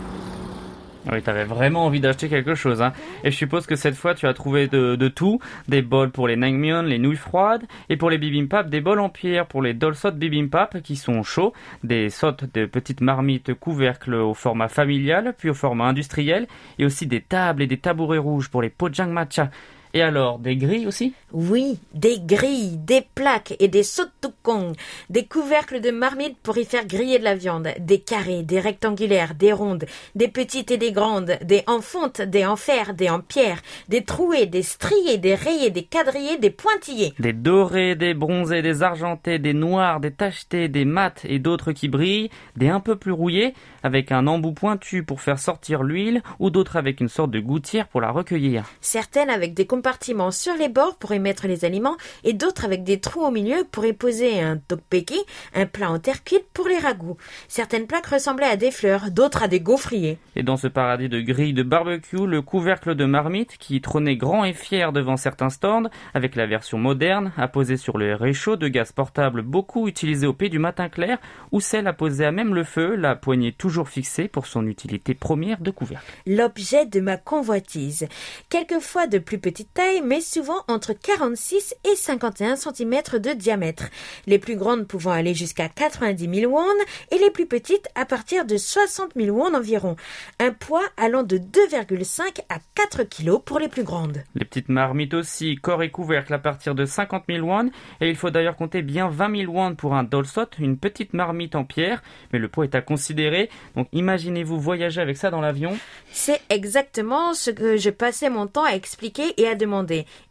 Oui, 1.09 1.21
t'avais 1.23 1.45
vraiment 1.45 1.85
envie 1.85 1.99
d'acheter 1.99 2.29
quelque 2.29 2.53
chose, 2.53 2.81
hein. 2.81 2.93
Et 3.23 3.31
je 3.31 3.35
suppose 3.35 3.65
que 3.65 3.75
cette 3.75 3.95
fois, 3.95 4.13
tu 4.13 4.27
as 4.27 4.33
trouvé 4.33 4.67
de, 4.67 4.95
de 4.95 5.07
tout. 5.07 5.39
Des 5.67 5.81
bols 5.81 6.11
pour 6.11 6.27
les 6.27 6.35
naengmyeon, 6.35 6.83
les 6.83 6.99
nouilles 6.99 7.15
froides. 7.15 7.63
Et 7.89 7.97
pour 7.97 8.11
les 8.11 8.19
bibimbap, 8.19 8.69
des 8.69 8.81
bols 8.81 8.99
en 8.99 9.09
pierre 9.09 9.47
pour 9.47 9.63
les 9.63 9.73
dolsot 9.73 10.11
bibimbap 10.11 10.81
qui 10.83 10.95
sont 10.95 11.23
chauds. 11.23 11.53
Des 11.83 12.09
sottes 12.09 12.45
de 12.53 12.65
petites 12.65 13.01
marmites 13.01 13.53
couvercles 13.55 14.13
au 14.13 14.35
format 14.35 14.67
familial, 14.67 15.33
puis 15.37 15.49
au 15.49 15.55
format 15.55 15.85
industriel. 15.85 16.47
Et 16.77 16.85
aussi 16.85 17.07
des 17.07 17.21
tables 17.21 17.63
et 17.63 17.67
des 17.67 17.77
tabourets 17.77 18.19
rouges 18.19 18.49
pour 18.49 18.61
les 18.61 18.69
pojang 18.69 19.09
matcha. 19.09 19.49
Et 19.93 20.01
alors, 20.01 20.39
des 20.39 20.55
grilles 20.55 20.87
aussi? 20.87 21.13
Oui, 21.33 21.79
des 21.93 22.19
grilles, 22.19 22.77
des 22.77 23.01
plaques 23.15 23.55
et 23.59 23.67
des 23.67 23.83
sotukong, 23.83 24.73
des 25.09 25.25
couvercles 25.25 25.81
de 25.81 25.91
marmite 25.91 26.37
pour 26.43 26.57
y 26.57 26.65
faire 26.65 26.85
griller 26.85 27.19
de 27.19 27.23
la 27.23 27.35
viande, 27.35 27.69
des 27.79 27.99
carrés, 27.99 28.43
des 28.43 28.59
rectangulaires, 28.59 29.35
des 29.35 29.53
rondes, 29.53 29.85
des 30.15 30.27
petites 30.27 30.71
et 30.71 30.77
des 30.77 30.91
grandes, 30.91 31.37
des 31.43 31.63
en 31.67 31.81
fonte, 31.81 32.21
des 32.21 32.45
en 32.45 32.55
fer, 32.55 32.93
des 32.93 33.09
en 33.09 33.19
pierre, 33.19 33.61
des 33.89 34.03
trouées, 34.03 34.45
des 34.45 34.63
striés, 34.63 35.17
des 35.17 35.35
rayés, 35.35 35.71
des 35.71 35.83
quadrillés, 35.83 36.37
des 36.37 36.49
pointillés. 36.49 37.13
Des 37.19 37.33
dorés, 37.33 37.95
des 37.95 38.13
bronzés, 38.13 38.61
des 38.61 38.83
argentés, 38.83 39.39
des 39.39 39.53
noirs, 39.53 39.99
des 39.99 40.11
tachetés, 40.11 40.67
des 40.67 40.85
mats 40.85 41.13
et 41.23 41.39
d'autres 41.39 41.71
qui 41.71 41.87
brillent, 41.87 42.29
des 42.55 42.69
un 42.69 42.79
peu 42.79 42.95
plus 42.95 43.11
rouillés, 43.11 43.53
avec 43.83 44.11
un 44.11 44.27
embout 44.27 44.53
pointu 44.53 45.03
pour 45.03 45.21
faire 45.21 45.39
sortir 45.39 45.83
l'huile, 45.83 46.21
ou 46.39 46.49
d'autres 46.49 46.75
avec 46.75 47.01
une 47.01 47.09
sorte 47.09 47.31
de 47.31 47.39
gouttière 47.39 47.87
pour 47.87 48.01
la 48.01 48.11
recueillir. 48.11 48.65
Certaines 48.79 49.29
avec 49.29 49.53
des 49.53 49.65
compartiments 49.81 50.29
sur 50.29 50.53
les 50.53 50.69
bords 50.69 50.95
pour 50.97 51.11
y 51.11 51.19
mettre 51.19 51.47
les 51.47 51.65
aliments 51.65 51.97
et 52.23 52.33
d'autres 52.33 52.65
avec 52.65 52.83
des 52.83 52.99
trous 52.99 53.25
au 53.25 53.31
milieu 53.31 53.65
pour 53.71 53.83
y 53.83 53.93
poser 53.93 54.39
un 54.39 54.57
tokpeki, 54.57 55.19
un 55.55 55.65
plat 55.65 55.89
en 55.89 55.97
terre 55.97 56.23
cuite 56.23 56.45
pour 56.53 56.67
les 56.67 56.77
ragoûts. 56.77 57.17
Certaines 57.47 57.87
plaques 57.87 58.05
ressemblaient 58.05 58.45
à 58.45 58.57
des 58.57 58.69
fleurs, 58.69 59.09
d'autres 59.09 59.41
à 59.41 59.47
des 59.47 59.59
gaufriers. 59.59 60.19
Et 60.35 60.43
dans 60.43 60.55
ce 60.55 60.67
paradis 60.67 61.09
de 61.09 61.19
grilles 61.19 61.55
de 61.55 61.63
barbecue, 61.63 62.27
le 62.27 62.43
couvercle 62.43 62.93
de 62.93 63.05
marmite 63.05 63.57
qui 63.57 63.81
trônait 63.81 64.17
grand 64.17 64.45
et 64.45 64.53
fier 64.53 64.91
devant 64.91 65.17
certains 65.17 65.49
stands, 65.49 65.89
avec 66.13 66.35
la 66.35 66.45
version 66.45 66.77
moderne, 66.77 67.31
apposée 67.35 67.77
sur 67.77 67.97
le 67.97 68.13
réchaud 68.13 68.57
de 68.57 68.67
gaz 68.67 68.91
portable 68.91 69.41
beaucoup 69.41 69.87
utilisé 69.87 70.27
au 70.27 70.33
pays 70.33 70.51
du 70.51 70.59
matin 70.59 70.89
clair, 70.89 71.17
ou 71.51 71.59
celle 71.59 71.87
apposée 71.87 72.25
à 72.25 72.31
même 72.31 72.53
le 72.53 72.63
feu, 72.63 72.95
la 72.95 73.15
poignée 73.15 73.51
toujours 73.51 73.89
fixée 73.89 74.27
pour 74.27 74.45
son 74.45 74.67
utilité 74.67 75.15
première 75.15 75.59
de 75.59 75.71
couvercle. 75.71 76.05
L'objet 76.27 76.85
de 76.85 76.99
ma 76.99 77.17
convoitise. 77.17 78.07
Quelquefois 78.49 79.07
de 79.07 79.17
plus 79.17 79.39
petite 79.39 79.70
taille, 79.73 80.01
mais 80.03 80.21
souvent 80.21 80.63
entre 80.67 80.93
46 80.93 81.75
et 81.91 81.95
51 81.95 82.55
cm 82.55 83.01
de 83.19 83.33
diamètre. 83.33 83.85
Les 84.27 84.39
plus 84.39 84.55
grandes 84.55 84.87
pouvant 84.87 85.11
aller 85.11 85.33
jusqu'à 85.33 85.69
90 85.69 86.41
000 86.41 86.51
won 86.51 86.65
et 87.11 87.17
les 87.17 87.31
plus 87.31 87.45
petites 87.45 87.87
à 87.95 88.05
partir 88.05 88.45
de 88.45 88.57
60 88.57 89.11
000 89.15 89.35
won 89.35 89.53
environ. 89.53 89.95
Un 90.39 90.51
poids 90.51 90.83
allant 90.97 91.23
de 91.23 91.37
2,5 91.37 92.41
à 92.49 92.57
4 92.75 93.03
kg 93.03 93.39
pour 93.39 93.59
les 93.59 93.67
plus 93.67 93.83
grandes. 93.83 94.23
Les 94.35 94.45
petites 94.45 94.69
marmites 94.69 95.13
aussi, 95.13 95.55
corps 95.55 95.83
et 95.83 95.91
couvercle 95.91 96.33
à 96.33 96.39
partir 96.39 96.75
de 96.75 96.85
50 96.85 97.23
000 97.29 97.47
won, 97.47 97.69
et 97.99 98.09
il 98.09 98.15
faut 98.15 98.29
d'ailleurs 98.29 98.55
compter 98.55 98.81
bien 98.81 99.09
20 99.09 99.37
000 99.45 99.51
won 99.51 99.75
pour 99.75 99.95
un 99.95 100.03
dolsot, 100.03 100.47
une 100.59 100.77
petite 100.77 101.13
marmite 101.13 101.55
en 101.55 101.63
pierre, 101.63 102.01
mais 102.33 102.39
le 102.39 102.47
poids 102.47 102.65
est 102.65 102.75
à 102.75 102.81
considérer, 102.81 103.49
donc 103.75 103.87
imaginez-vous 103.91 104.59
voyager 104.59 105.01
avec 105.01 105.17
ça 105.17 105.31
dans 105.31 105.41
l'avion. 105.41 105.77
C'est 106.11 106.41
exactement 106.49 107.33
ce 107.33 107.51
que 107.51 107.77
je 107.77 107.89
passais 107.89 108.29
mon 108.29 108.47
temps 108.47 108.65
à 108.65 108.71
expliquer 108.71 109.33
et 109.37 109.47
à 109.47 109.55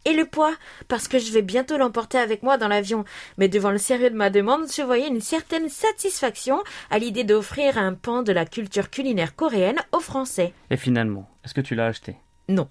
Et 0.05 0.13
le 0.13 0.25
poids? 0.25 0.53
Parce 0.87 1.07
que 1.07 1.19
je 1.19 1.31
vais 1.31 1.41
bientôt 1.41 1.77
l'emporter 1.77 2.17
avec 2.17 2.43
moi 2.43 2.57
dans 2.57 2.67
l'avion. 2.67 3.05
Mais 3.37 3.47
devant 3.47 3.71
le 3.71 3.77
sérieux 3.77 4.09
de 4.09 4.15
ma 4.15 4.29
demande, 4.29 4.71
je 4.71 4.81
voyais 4.81 5.07
une 5.07 5.21
certaine 5.21 5.69
satisfaction 5.69 6.61
à 6.89 6.99
l'idée 6.99 7.23
d'offrir 7.23 7.77
un 7.77 7.93
pan 7.93 8.23
de 8.23 8.31
la 8.31 8.45
culture 8.45 8.89
culinaire 8.89 9.35
coréenne 9.35 9.79
aux 9.91 9.99
Français. 9.99 10.53
Et 10.69 10.77
finalement, 10.77 11.29
est-ce 11.43 11.53
que 11.53 11.61
tu 11.61 11.75
l'as 11.75 11.87
acheté? 11.87 12.15
Non. 12.49 12.67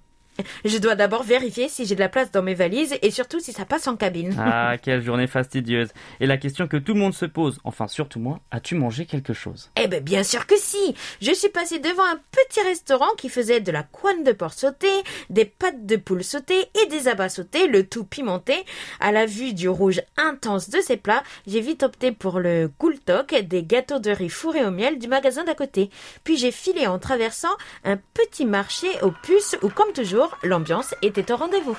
Je 0.64 0.78
dois 0.78 0.94
d'abord 0.94 1.22
vérifier 1.22 1.68
si 1.68 1.86
j'ai 1.86 1.94
de 1.94 2.00
la 2.00 2.08
place 2.08 2.30
dans 2.30 2.42
mes 2.42 2.54
valises 2.54 2.94
et 3.02 3.10
surtout 3.10 3.40
si 3.40 3.52
ça 3.52 3.64
passe 3.64 3.86
en 3.86 3.96
cabine. 3.96 4.34
Ah, 4.38 4.76
quelle 4.82 5.02
journée 5.02 5.26
fastidieuse. 5.26 5.88
Et 6.20 6.26
la 6.26 6.36
question 6.36 6.68
que 6.68 6.76
tout 6.76 6.94
le 6.94 7.00
monde 7.00 7.14
se 7.14 7.26
pose, 7.26 7.58
enfin 7.64 7.88
surtout 7.88 8.20
moi, 8.20 8.40
as-tu 8.50 8.74
mangé 8.74 9.06
quelque 9.06 9.32
chose? 9.32 9.70
Eh 9.76 9.88
ben 9.88 10.02
bien 10.02 10.22
sûr 10.22 10.46
que 10.46 10.56
si 10.58 10.94
Je 11.20 11.32
suis 11.32 11.48
passée 11.48 11.78
devant 11.78 12.04
un 12.04 12.18
petit 12.30 12.60
restaurant 12.60 13.10
qui 13.16 13.28
faisait 13.28 13.60
de 13.60 13.72
la 13.72 13.82
couenne 13.82 14.24
de 14.24 14.32
porc 14.32 14.52
sautée, 14.52 14.88
des 15.30 15.44
pâtes 15.44 15.86
de 15.86 15.96
poule 15.96 16.24
sautées 16.24 16.68
et 16.82 16.86
des 16.88 17.08
abats 17.08 17.28
sautés, 17.28 17.66
le 17.66 17.86
tout 17.86 18.04
pimenté. 18.04 18.54
À 19.00 19.12
la 19.12 19.26
vue 19.26 19.54
du 19.54 19.68
rouge 19.68 20.02
intense 20.16 20.68
de 20.70 20.80
ces 20.80 20.96
plats, 20.96 21.22
j'ai 21.46 21.60
vite 21.60 21.82
opté 21.82 22.12
pour 22.12 22.40
le 22.40 22.70
gultok, 22.80 23.34
des 23.34 23.62
gâteaux 23.62 23.98
de 23.98 24.10
riz 24.10 24.28
fourrés 24.28 24.64
au 24.64 24.70
miel 24.70 24.98
du 24.98 25.08
magasin 25.08 25.44
d'à 25.44 25.54
côté. 25.54 25.90
Puis 26.24 26.36
j'ai 26.36 26.52
filé 26.52 26.86
en 26.86 26.98
traversant 26.98 27.56
un 27.84 27.96
petit 27.96 28.44
marché 28.44 28.88
aux 29.02 29.12
puces 29.22 29.56
où, 29.62 29.68
comme 29.68 29.92
toujours, 29.92 30.10
jour, 30.10 30.29
l'ambiance 30.42 30.94
était 31.02 31.32
au 31.32 31.36
rendez-vous. 31.36 31.76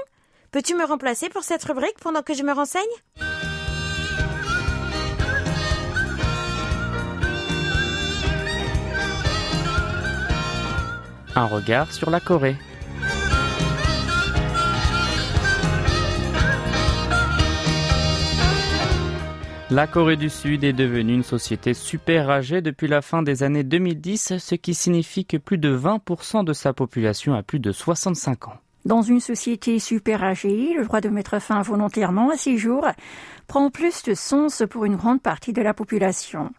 peux-tu 0.52 0.76
me 0.76 0.86
remplacer 0.86 1.28
pour 1.28 1.44
cette 1.44 1.66
rubrique 1.66 2.00
pendant 2.02 2.22
que 2.22 2.34
je 2.34 2.44
me 2.44 2.54
renseigne? 2.54 2.82
Un 11.34 11.46
regard 11.46 11.94
sur 11.94 12.10
la 12.10 12.20
Corée. 12.20 12.58
La 19.70 19.88
Corée 19.88 20.18
du 20.18 20.30
Sud 20.30 20.66
est 20.66 20.74
devenue 20.74 21.14
une 21.14 21.24
société 21.24 21.74
super 21.74 22.30
âgée 22.30 22.62
depuis 22.62 22.90
la 22.90 23.02
fin 23.02 23.24
des 23.24 23.44
années 23.44 23.64
2010, 23.64 24.40
ce 24.40 24.56
qui 24.56 24.74
signifie 24.74 25.24
que 25.24 25.38
plus 25.38 25.58
de 25.58 25.74
20% 25.74 26.44
de 26.44 26.52
sa 26.52 26.74
population 26.74 27.34
a 27.34 27.44
plus 27.44 27.60
de 27.60 27.72
65 27.72 28.50
ans. 28.50 28.58
Dans 28.84 29.04
une 29.04 29.20
société 29.20 29.80
super 29.80 30.24
âgée, 30.24 30.74
le 30.76 30.84
droit 30.86 31.02
de 31.02 31.10
mettre 31.10 31.40
fin 31.40 31.62
volontairement 31.62 32.32
à 32.32 32.36
ces 32.36 32.58
jours 32.58 32.88
prend 33.52 33.70
plus 33.70 34.04
de 34.04 34.14
sens 34.14 34.64
pour 34.70 34.86
une 34.86 34.96
grande 34.96 35.22
partie 35.22 35.52
de 35.52 35.62
la 35.62 35.74
population. 35.74 36.52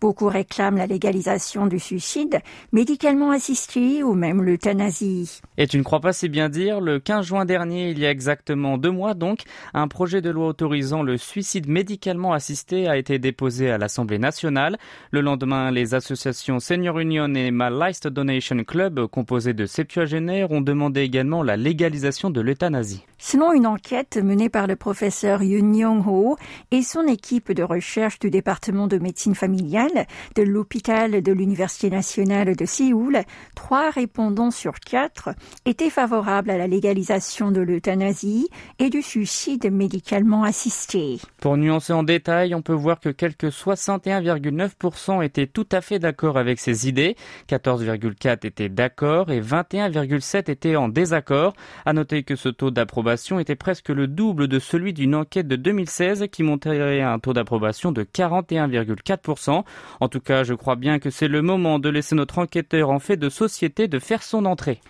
Beaucoup 0.00 0.28
réclament 0.28 0.78
la 0.78 0.86
légalisation 0.86 1.66
du 1.66 1.78
suicide, 1.78 2.38
médicalement 2.72 3.32
assisté 3.32 4.02
ou 4.02 4.14
même 4.14 4.42
l'euthanasie. 4.42 5.42
Et 5.58 5.66
tu 5.66 5.76
ne 5.76 5.82
crois 5.82 6.00
pas 6.00 6.14
si 6.14 6.30
bien 6.30 6.48
dire, 6.48 6.80
le 6.80 7.00
15 7.00 7.26
juin 7.26 7.44
dernier, 7.44 7.90
il 7.90 7.98
y 7.98 8.06
a 8.06 8.10
exactement 8.10 8.78
deux 8.78 8.90
mois 8.90 9.12
donc, 9.12 9.42
un 9.74 9.88
projet 9.88 10.22
de 10.22 10.30
loi 10.30 10.46
autorisant 10.46 11.02
le 11.02 11.18
suicide 11.18 11.68
médicalement 11.68 12.32
assisté 12.32 12.88
a 12.88 12.96
été 12.96 13.18
déposé 13.18 13.70
à 13.70 13.76
l'Assemblée 13.76 14.18
nationale. 14.18 14.78
Le 15.10 15.20
lendemain, 15.20 15.70
les 15.70 15.92
associations 15.92 16.60
Senior 16.60 16.98
Union 16.98 17.34
et 17.34 17.50
My 17.50 17.68
Last 17.70 18.08
Donation 18.08 18.64
Club, 18.64 19.06
composées 19.08 19.52
de 19.52 19.66
septuagénaires, 19.66 20.50
ont 20.50 20.62
demandé 20.62 21.02
également 21.02 21.42
la 21.42 21.58
légalisation 21.58 22.30
de 22.30 22.40
l'euthanasie. 22.40 23.04
Selon 23.18 23.52
une 23.52 23.66
enquête 23.66 24.16
menée 24.16 24.48
par 24.48 24.66
le 24.66 24.76
professeur 24.76 25.42
Yoon 25.42 25.74
Young-ho 25.74 26.37
et 26.70 26.82
son 26.82 27.06
équipe 27.06 27.52
de 27.52 27.62
recherche 27.62 28.18
du 28.18 28.30
département 28.30 28.86
de 28.86 28.98
médecine 28.98 29.34
familiale 29.34 30.06
de 30.34 30.42
l'hôpital 30.42 31.22
de 31.22 31.32
l'Université 31.32 31.90
nationale 31.90 32.56
de 32.56 32.64
Séoul, 32.64 33.22
trois 33.54 33.90
répondants 33.90 34.50
sur 34.50 34.80
quatre 34.80 35.30
étaient 35.64 35.90
favorables 35.90 36.50
à 36.50 36.58
la 36.58 36.66
légalisation 36.66 37.50
de 37.50 37.60
l'euthanasie 37.60 38.48
et 38.78 38.90
du 38.90 39.02
suicide 39.02 39.70
médicalement 39.72 40.44
assisté. 40.44 41.18
Pour 41.40 41.56
nuancer 41.56 41.92
en 41.92 42.02
détail, 42.02 42.54
on 42.54 42.62
peut 42.62 42.72
voir 42.72 43.00
que 43.00 43.08
quelques 43.08 43.48
61,9% 43.48 45.24
étaient 45.24 45.46
tout 45.46 45.66
à 45.72 45.80
fait 45.80 45.98
d'accord 45.98 46.36
avec 46.38 46.58
ces 46.60 46.88
idées, 46.88 47.16
14,4 47.48 48.46
étaient 48.46 48.68
d'accord 48.68 49.30
et 49.30 49.40
21,7 49.40 50.50
étaient 50.50 50.76
en 50.76 50.88
désaccord. 50.88 51.54
À 51.84 51.92
noter 51.92 52.22
que 52.22 52.36
ce 52.36 52.48
taux 52.48 52.70
d'approbation 52.70 53.38
était 53.38 53.56
presque 53.56 53.88
le 53.88 54.06
double 54.06 54.48
de 54.48 54.58
celui 54.58 54.92
d'une 54.92 55.14
enquête 55.14 55.48
de 55.48 55.56
2016 55.56 56.27
qui 56.28 56.42
montrait 56.42 57.00
un 57.00 57.18
taux 57.18 57.32
d'approbation 57.32 57.92
de 57.92 58.04
41,4%. 58.04 59.64
En 60.00 60.08
tout 60.08 60.20
cas, 60.20 60.44
je 60.44 60.54
crois 60.54 60.76
bien 60.76 60.98
que 60.98 61.10
c'est 61.10 61.28
le 61.28 61.42
moment 61.42 61.78
de 61.78 61.88
laisser 61.88 62.14
notre 62.14 62.38
enquêteur 62.38 62.90
en 62.90 62.98
fait 62.98 63.16
de 63.16 63.28
société 63.28 63.88
de 63.88 63.98
faire 63.98 64.22
son 64.22 64.44
entrée. 64.44 64.80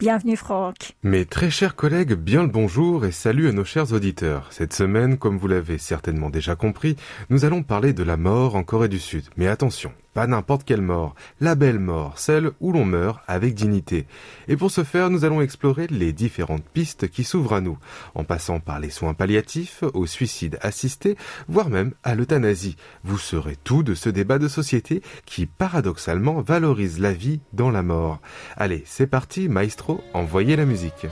Bienvenue 0.00 0.36
Franck. 0.36 0.94
Mes 1.02 1.26
très 1.26 1.50
chers 1.50 1.76
collègues, 1.76 2.14
bien 2.14 2.42
le 2.42 2.48
bonjour 2.48 3.04
et 3.04 3.12
salut 3.12 3.48
à 3.48 3.52
nos 3.52 3.64
chers 3.64 3.92
auditeurs. 3.92 4.46
Cette 4.50 4.72
semaine, 4.72 5.18
comme 5.18 5.36
vous 5.36 5.46
l'avez 5.46 5.76
certainement 5.76 6.30
déjà 6.30 6.56
compris, 6.56 6.96
nous 7.28 7.44
allons 7.44 7.62
parler 7.62 7.92
de 7.92 8.02
la 8.02 8.16
mort 8.16 8.56
en 8.56 8.62
Corée 8.62 8.88
du 8.88 8.98
Sud. 8.98 9.24
Mais 9.36 9.46
attention, 9.46 9.92
pas 10.14 10.26
n'importe 10.26 10.64
quelle 10.64 10.82
mort, 10.82 11.14
la 11.40 11.54
belle 11.54 11.78
mort, 11.78 12.18
celle 12.18 12.50
où 12.60 12.72
l'on 12.72 12.84
meurt 12.84 13.20
avec 13.26 13.54
dignité. 13.54 14.06
Et 14.48 14.56
pour 14.56 14.70
ce 14.70 14.84
faire, 14.84 15.10
nous 15.10 15.24
allons 15.24 15.40
explorer 15.40 15.86
les 15.88 16.12
différentes 16.12 16.64
pistes 16.64 17.08
qui 17.08 17.24
s'ouvrent 17.24 17.54
à 17.54 17.60
nous, 17.60 17.78
en 18.14 18.24
passant 18.24 18.60
par 18.60 18.80
les 18.80 18.90
soins 18.90 19.14
palliatifs, 19.14 19.84
au 19.94 20.06
suicide 20.06 20.58
assisté, 20.62 21.16
voire 21.48 21.70
même 21.70 21.92
à 22.02 22.14
l'euthanasie. 22.14 22.76
Vous 23.04 23.18
saurez 23.18 23.56
tout 23.62 23.82
de 23.82 23.94
ce 23.94 24.08
débat 24.08 24.38
de 24.38 24.48
société 24.48 25.02
qui, 25.26 25.46
paradoxalement, 25.46 26.40
valorise 26.40 26.98
la 26.98 27.12
vie 27.12 27.40
dans 27.52 27.70
la 27.70 27.82
mort. 27.82 28.20
Allez, 28.56 28.82
c'est 28.86 29.06
parti, 29.06 29.48
maestro, 29.48 30.00
envoyez 30.14 30.56
la 30.56 30.64
musique. 30.64 31.06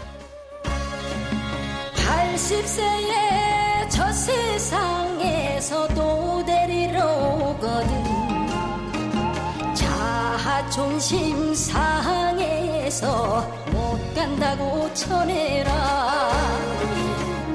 존심 10.77 11.53
상해서 11.53 13.41
못 13.71 14.13
간다고 14.15 14.93
전해라 14.93 16.31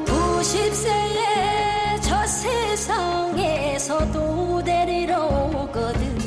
90세에 0.07 2.03
저 2.03 2.27
세상에서도 2.27 4.15
데리러 4.65 5.27
오거든 5.27 6.19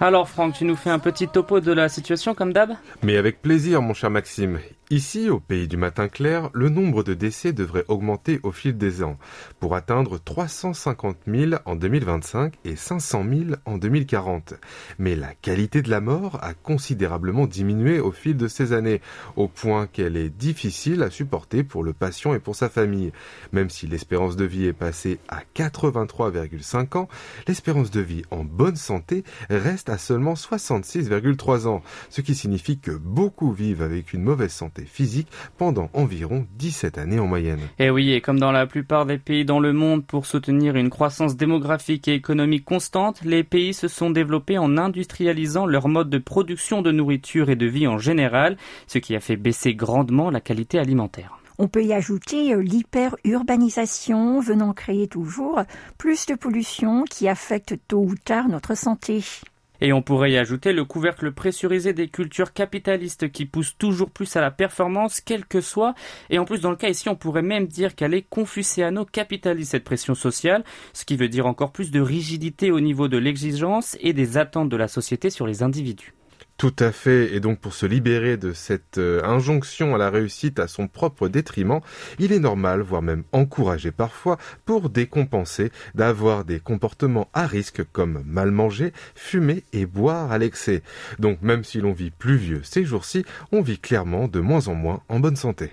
Alors 0.00 0.28
Franck, 0.28 0.54
tu 0.54 0.64
nous 0.64 0.76
fais 0.76 0.90
un 0.90 1.00
petit 1.00 1.26
topo 1.26 1.58
de 1.58 1.72
la 1.72 1.88
situation 1.88 2.32
comme 2.32 2.52
d'hab 2.52 2.76
Mais 3.02 3.16
avec 3.16 3.42
plaisir 3.42 3.82
mon 3.82 3.94
cher 3.94 4.10
Maxime. 4.10 4.60
Ici, 4.93 5.31
au 5.31 5.39
pays 5.39 5.67
du 5.67 5.75
matin 5.75 6.07
clair, 6.07 6.51
le 6.53 6.69
nombre 6.69 7.01
de 7.01 7.15
décès 7.15 7.51
devrait 7.51 7.83
augmenter 7.87 8.39
au 8.43 8.51
fil 8.51 8.77
des 8.77 9.01
ans, 9.01 9.17
pour 9.59 9.73
atteindre 9.73 10.19
350 10.19 11.17
000 11.25 11.53
en 11.65 11.75
2025 11.75 12.53
et 12.63 12.75
500 12.75 13.25
000 13.27 13.43
en 13.65 13.79
2040. 13.79 14.53
Mais 14.99 15.15
la 15.15 15.33
qualité 15.33 15.81
de 15.81 15.89
la 15.89 15.99
mort 15.99 16.37
a 16.43 16.53
considérablement 16.53 17.47
diminué 17.47 17.99
au 17.99 18.11
fil 18.11 18.37
de 18.37 18.47
ces 18.47 18.71
années, 18.71 19.01
au 19.35 19.47
point 19.47 19.87
qu'elle 19.87 20.15
est 20.15 20.29
difficile 20.29 21.01
à 21.01 21.09
supporter 21.09 21.63
pour 21.63 21.83
le 21.83 21.93
patient 21.93 22.35
et 22.35 22.39
pour 22.39 22.55
sa 22.55 22.69
famille. 22.69 23.13
Même 23.51 23.71
si 23.71 23.87
l'espérance 23.87 24.35
de 24.35 24.45
vie 24.45 24.67
est 24.67 24.73
passée 24.73 25.17
à 25.27 25.39
83,5 25.55 26.97
ans, 26.99 27.07
l'espérance 27.47 27.89
de 27.89 28.01
vie 28.01 28.21
en 28.29 28.43
bonne 28.43 28.75
santé 28.75 29.23
reste 29.49 29.89
à 29.89 29.97
seulement 29.97 30.35
66,3 30.35 31.65
ans, 31.65 31.81
ce 32.11 32.21
qui 32.21 32.35
signifie 32.35 32.77
que 32.77 32.91
beaucoup 32.91 33.51
vivent 33.51 33.81
avec 33.81 34.13
une 34.13 34.21
mauvaise 34.21 34.53
santé 34.53 34.82
physique 34.85 35.27
pendant 35.57 35.89
environ 35.93 36.45
17 36.57 36.97
années 36.97 37.19
en 37.19 37.27
moyenne. 37.27 37.59
Et 37.79 37.85
eh 37.85 37.89
oui, 37.89 38.11
et 38.11 38.21
comme 38.21 38.39
dans 38.39 38.51
la 38.51 38.65
plupart 38.65 39.05
des 39.05 39.17
pays 39.17 39.45
dans 39.45 39.59
le 39.59 39.73
monde, 39.73 40.05
pour 40.05 40.25
soutenir 40.25 40.75
une 40.75 40.89
croissance 40.89 41.35
démographique 41.35 42.07
et 42.07 42.13
économique 42.13 42.65
constante, 42.65 43.21
les 43.23 43.43
pays 43.43 43.73
se 43.73 43.87
sont 43.87 44.09
développés 44.09 44.57
en 44.57 44.77
industrialisant 44.77 45.65
leur 45.65 45.87
mode 45.87 46.09
de 46.09 46.17
production 46.17 46.81
de 46.81 46.91
nourriture 46.91 47.49
et 47.49 47.55
de 47.55 47.65
vie 47.65 47.87
en 47.87 47.97
général, 47.97 48.57
ce 48.87 48.99
qui 48.99 49.15
a 49.15 49.19
fait 49.19 49.35
baisser 49.35 49.75
grandement 49.75 50.29
la 50.29 50.41
qualité 50.41 50.79
alimentaire. 50.79 51.37
On 51.59 51.67
peut 51.67 51.83
y 51.83 51.93
ajouter 51.93 52.53
euh, 52.53 52.61
l'hyperurbanisation 52.61 54.39
venant 54.39 54.73
créer 54.73 55.07
toujours 55.07 55.61
plus 55.97 56.25
de 56.25 56.35
pollution 56.35 57.03
qui 57.03 57.27
affecte 57.27 57.75
tôt 57.87 58.03
ou 58.03 58.15
tard 58.15 58.49
notre 58.49 58.75
santé. 58.75 59.23
Et 59.83 59.91
on 59.91 60.01
pourrait 60.01 60.31
y 60.31 60.37
ajouter 60.37 60.71
le 60.71 60.85
couvercle 60.85 61.33
pressurisé 61.33 61.91
des 61.91 62.07
cultures 62.07 62.53
capitalistes 62.53 63.29
qui 63.29 63.45
poussent 63.45 63.77
toujours 63.77 64.11
plus 64.11 64.33
à 64.37 64.41
la 64.41 64.49
performance, 64.49 65.19
quelle 65.19 65.45
que 65.45 65.59
soit. 65.59 65.93
Et 66.29 66.39
en 66.39 66.45
plus, 66.45 66.61
dans 66.61 66.69
le 66.69 66.77
cas 66.77 66.87
ici, 66.87 67.09
on 67.09 67.17
pourrait 67.17 67.41
même 67.41 67.67
dire 67.67 67.93
qu'elle 67.93 68.13
est 68.13 68.25
confucéano-capitaliste, 68.29 69.71
cette 69.71 69.83
pression 69.83 70.15
sociale, 70.15 70.63
ce 70.93 71.03
qui 71.03 71.17
veut 71.17 71.27
dire 71.27 71.47
encore 71.47 71.73
plus 71.73 71.91
de 71.91 71.99
rigidité 71.99 72.71
au 72.71 72.79
niveau 72.79 73.09
de 73.09 73.17
l'exigence 73.17 73.97
et 73.99 74.13
des 74.13 74.37
attentes 74.37 74.69
de 74.69 74.77
la 74.77 74.87
société 74.87 75.29
sur 75.29 75.45
les 75.45 75.63
individus. 75.63 76.13
Tout 76.57 76.75
à 76.79 76.91
fait, 76.91 77.33
et 77.33 77.39
donc 77.39 77.59
pour 77.59 77.73
se 77.73 77.85
libérer 77.85 78.37
de 78.37 78.53
cette 78.53 78.97
euh, 78.97 79.23
injonction 79.25 79.95
à 79.95 79.97
la 79.97 80.09
réussite 80.09 80.59
à 80.59 80.67
son 80.67 80.87
propre 80.87 81.27
détriment, 81.27 81.81
il 82.19 82.31
est 82.31 82.39
normal, 82.39 82.81
voire 82.81 83.01
même 83.01 83.23
encouragé 83.31 83.91
parfois, 83.91 84.37
pour 84.63 84.89
décompenser, 84.89 85.71
d'avoir 85.95 86.45
des 86.45 86.59
comportements 86.59 87.27
à 87.33 87.47
risque 87.47 87.83
comme 87.91 88.23
mal 88.25 88.51
manger, 88.51 88.93
fumer 89.15 89.63
et 89.73 89.85
boire 89.85 90.31
à 90.31 90.37
l'excès. 90.37 90.83
Donc 91.19 91.41
même 91.41 91.63
si 91.63 91.81
l'on 91.81 91.91
vit 91.91 92.11
plus 92.11 92.37
vieux 92.37 92.61
ces 92.63 92.85
jours-ci, 92.85 93.25
on 93.51 93.61
vit 93.61 93.79
clairement 93.79 94.27
de 94.27 94.39
moins 94.39 94.67
en 94.67 94.75
moins 94.75 95.01
en 95.09 95.19
bonne 95.19 95.35
santé. 95.35 95.71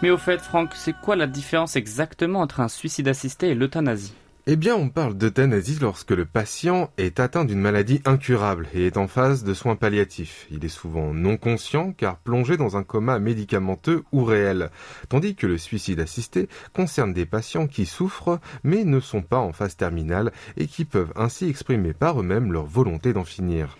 Mais 0.00 0.10
au 0.10 0.16
fait, 0.16 0.40
Franck, 0.40 0.70
c'est 0.74 0.94
quoi 0.94 1.16
la 1.16 1.26
différence 1.26 1.74
exactement 1.74 2.40
entre 2.40 2.60
un 2.60 2.68
suicide 2.68 3.08
assisté 3.08 3.48
et 3.48 3.54
l'euthanasie? 3.56 4.14
Eh 4.46 4.54
bien, 4.54 4.76
on 4.76 4.88
parle 4.88 5.18
d'euthanasie 5.18 5.76
lorsque 5.78 6.12
le 6.12 6.24
patient 6.24 6.90
est 6.96 7.20
atteint 7.20 7.44
d'une 7.44 7.60
maladie 7.60 8.00
incurable 8.06 8.68
et 8.72 8.86
est 8.86 8.96
en 8.96 9.08
phase 9.08 9.44
de 9.44 9.52
soins 9.52 9.76
palliatifs. 9.76 10.46
Il 10.50 10.64
est 10.64 10.70
souvent 10.70 11.12
non 11.12 11.36
conscient 11.36 11.92
car 11.92 12.16
plongé 12.16 12.56
dans 12.56 12.76
un 12.76 12.84
coma 12.84 13.18
médicamenteux 13.18 14.04
ou 14.12 14.24
réel. 14.24 14.70
Tandis 15.08 15.34
que 15.34 15.46
le 15.46 15.58
suicide 15.58 16.00
assisté 16.00 16.48
concerne 16.72 17.12
des 17.12 17.26
patients 17.26 17.66
qui 17.66 17.84
souffrent 17.84 18.38
mais 18.62 18.84
ne 18.84 19.00
sont 19.00 19.22
pas 19.22 19.36
en 19.36 19.52
phase 19.52 19.76
terminale 19.76 20.32
et 20.56 20.66
qui 20.68 20.84
peuvent 20.84 21.12
ainsi 21.16 21.46
exprimer 21.46 21.92
par 21.92 22.20
eux-mêmes 22.20 22.52
leur 22.52 22.64
volonté 22.64 23.12
d'en 23.12 23.24
finir. 23.24 23.76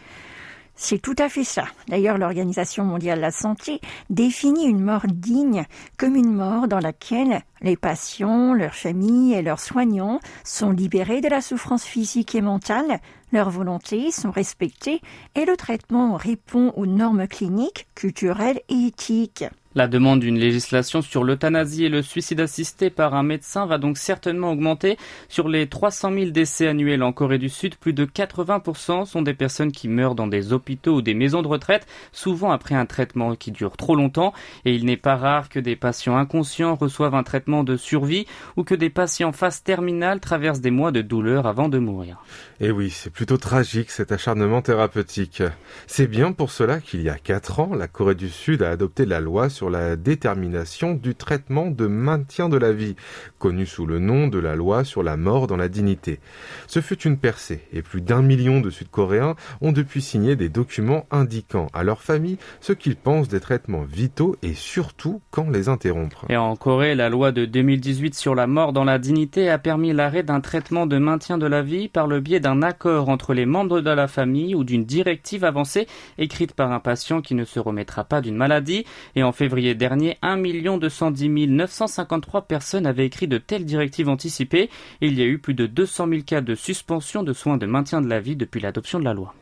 C'est 0.80 1.02
tout 1.02 1.16
à 1.18 1.28
fait 1.28 1.42
ça. 1.42 1.64
D'ailleurs, 1.88 2.18
l'Organisation 2.18 2.84
mondiale 2.84 3.18
de 3.18 3.22
la 3.22 3.32
santé 3.32 3.80
définit 4.10 4.66
une 4.66 4.80
mort 4.80 5.06
digne 5.08 5.64
comme 5.96 6.14
une 6.14 6.32
mort 6.32 6.68
dans 6.68 6.78
laquelle 6.78 7.42
les 7.62 7.76
patients, 7.76 8.54
leurs 8.54 8.76
familles 8.76 9.34
et 9.34 9.42
leurs 9.42 9.58
soignants 9.58 10.20
sont 10.44 10.70
libérés 10.70 11.20
de 11.20 11.28
la 11.28 11.40
souffrance 11.40 11.82
physique 11.82 12.36
et 12.36 12.40
mentale, 12.40 13.00
leurs 13.32 13.50
volontés 13.50 14.12
sont 14.12 14.30
respectées 14.30 15.00
et 15.34 15.44
le 15.44 15.56
traitement 15.56 16.14
répond 16.14 16.72
aux 16.76 16.86
normes 16.86 17.26
cliniques, 17.26 17.88
culturelles 17.96 18.60
et 18.68 18.86
éthiques. 18.86 19.46
La 19.74 19.86
demande 19.86 20.20
d'une 20.20 20.38
législation 20.38 21.02
sur 21.02 21.24
l'euthanasie 21.24 21.84
et 21.84 21.88
le 21.90 22.00
suicide 22.00 22.40
assisté 22.40 22.88
par 22.88 23.14
un 23.14 23.22
médecin 23.22 23.66
va 23.66 23.76
donc 23.76 23.98
certainement 23.98 24.52
augmenter. 24.52 24.96
Sur 25.28 25.46
les 25.46 25.66
300 25.66 26.12
000 26.14 26.30
décès 26.30 26.68
annuels 26.68 27.02
en 27.02 27.12
Corée 27.12 27.36
du 27.36 27.50
Sud, 27.50 27.76
plus 27.76 27.92
de 27.92 28.06
80% 28.06 29.04
sont 29.04 29.20
des 29.20 29.34
personnes 29.34 29.70
qui 29.70 29.88
meurent 29.88 30.14
dans 30.14 30.26
des 30.26 30.54
hôpitaux 30.54 30.96
ou 30.96 31.02
des 31.02 31.12
maisons 31.12 31.42
de 31.42 31.48
retraite, 31.48 31.86
souvent 32.12 32.50
après 32.50 32.74
un 32.76 32.86
traitement 32.86 33.36
qui 33.36 33.52
dure 33.52 33.76
trop 33.76 33.94
longtemps. 33.94 34.32
Et 34.64 34.74
il 34.74 34.86
n'est 34.86 34.96
pas 34.96 35.16
rare 35.16 35.50
que 35.50 35.60
des 35.60 35.76
patients 35.76 36.16
inconscients 36.16 36.74
reçoivent 36.74 37.14
un 37.14 37.22
traitement 37.22 37.62
de 37.62 37.76
survie 37.76 38.26
ou 38.56 38.64
que 38.64 38.74
des 38.74 38.90
patients 38.90 39.32
phase 39.32 39.62
terminale 39.62 40.20
traversent 40.20 40.60
des 40.60 40.70
mois 40.70 40.92
de 40.92 41.02
douleur 41.02 41.46
avant 41.46 41.68
de 41.68 41.78
mourir. 41.78 42.22
Et 42.60 42.66
eh 42.66 42.70
oui, 42.70 42.88
c'est 42.88 43.10
plutôt 43.10 43.36
tragique 43.36 43.90
cet 43.90 44.12
acharnement 44.12 44.62
thérapeutique. 44.62 45.42
C'est 45.86 46.06
bien 46.06 46.32
pour 46.32 46.50
cela 46.50 46.80
qu'il 46.80 47.02
y 47.02 47.10
a 47.10 47.18
4 47.18 47.60
ans, 47.60 47.74
la 47.74 47.86
Corée 47.86 48.14
du 48.14 48.30
Sud 48.30 48.62
a 48.62 48.70
adopté 48.70 49.04
la 49.04 49.20
loi 49.20 49.50
sur 49.50 49.67
la 49.70 49.96
détermination 49.96 50.94
du 50.94 51.14
traitement 51.14 51.70
de 51.70 51.86
maintien 51.86 52.48
de 52.48 52.56
la 52.56 52.72
vie, 52.72 52.96
connue 53.38 53.66
sous 53.66 53.86
le 53.86 53.98
nom 53.98 54.28
de 54.28 54.38
la 54.38 54.56
loi 54.56 54.84
sur 54.84 55.02
la 55.02 55.16
mort 55.16 55.46
dans 55.46 55.56
la 55.56 55.68
dignité. 55.68 56.20
Ce 56.66 56.80
fut 56.80 57.02
une 57.02 57.18
percée, 57.18 57.60
et 57.72 57.82
plus 57.82 58.00
d'un 58.00 58.22
million 58.22 58.60
de 58.60 58.70
Sud-Coréens 58.70 59.36
ont 59.60 59.72
depuis 59.72 60.02
signé 60.02 60.36
des 60.36 60.48
documents 60.48 61.06
indiquant 61.10 61.68
à 61.72 61.84
leur 61.84 62.02
famille 62.02 62.38
ce 62.60 62.72
qu'ils 62.72 62.96
pensent 62.96 63.28
des 63.28 63.40
traitements 63.40 63.82
vitaux 63.82 64.36
et 64.42 64.54
surtout 64.54 65.20
quand 65.30 65.50
les 65.50 65.68
interrompre. 65.68 66.24
Et 66.28 66.36
en 66.36 66.56
Corée, 66.56 66.94
la 66.94 67.08
loi 67.08 67.32
de 67.32 67.44
2018 67.44 68.14
sur 68.14 68.34
la 68.34 68.46
mort 68.46 68.72
dans 68.72 68.84
la 68.84 68.98
dignité 68.98 69.48
a 69.50 69.58
permis 69.58 69.92
l'arrêt 69.92 70.22
d'un 70.22 70.40
traitement 70.40 70.86
de 70.86 70.98
maintien 70.98 71.38
de 71.38 71.46
la 71.46 71.62
vie 71.62 71.88
par 71.88 72.06
le 72.06 72.20
biais 72.20 72.40
d'un 72.40 72.62
accord 72.62 73.08
entre 73.08 73.34
les 73.34 73.46
membres 73.46 73.80
de 73.80 73.90
la 73.90 74.08
famille 74.08 74.54
ou 74.54 74.64
d'une 74.64 74.84
directive 74.84 75.44
avancée 75.44 75.86
écrite 76.18 76.54
par 76.54 76.72
un 76.72 76.80
patient 76.80 77.20
qui 77.20 77.34
ne 77.34 77.44
se 77.44 77.58
remettra 77.58 78.04
pas 78.04 78.20
d'une 78.20 78.36
maladie. 78.36 78.84
Et 79.14 79.22
en 79.22 79.32
février 79.32 79.47
dernier, 79.75 80.17
1 80.21 80.37
210 80.37 81.47
953 81.47 82.41
personnes 82.41 82.85
avaient 82.85 83.05
écrit 83.05 83.27
de 83.27 83.37
telles 83.37 83.65
directives 83.65 84.09
anticipées. 84.09 84.69
il 85.01 85.17
y 85.17 85.21
a 85.21 85.25
eu 85.25 85.37
plus 85.37 85.53
de 85.53 85.65
200 85.65 86.07
000 86.07 86.21
cas 86.23 86.41
de 86.41 86.55
suspension 86.55 87.23
de 87.23 87.33
soins 87.33 87.57
de 87.57 87.65
maintien 87.65 88.01
de 88.01 88.07
la 88.07 88.19
vie 88.19 88.35
depuis 88.35 88.61
l'adoption 88.61 88.99
de 88.99 89.05
la 89.05 89.13
loi. 89.13 89.33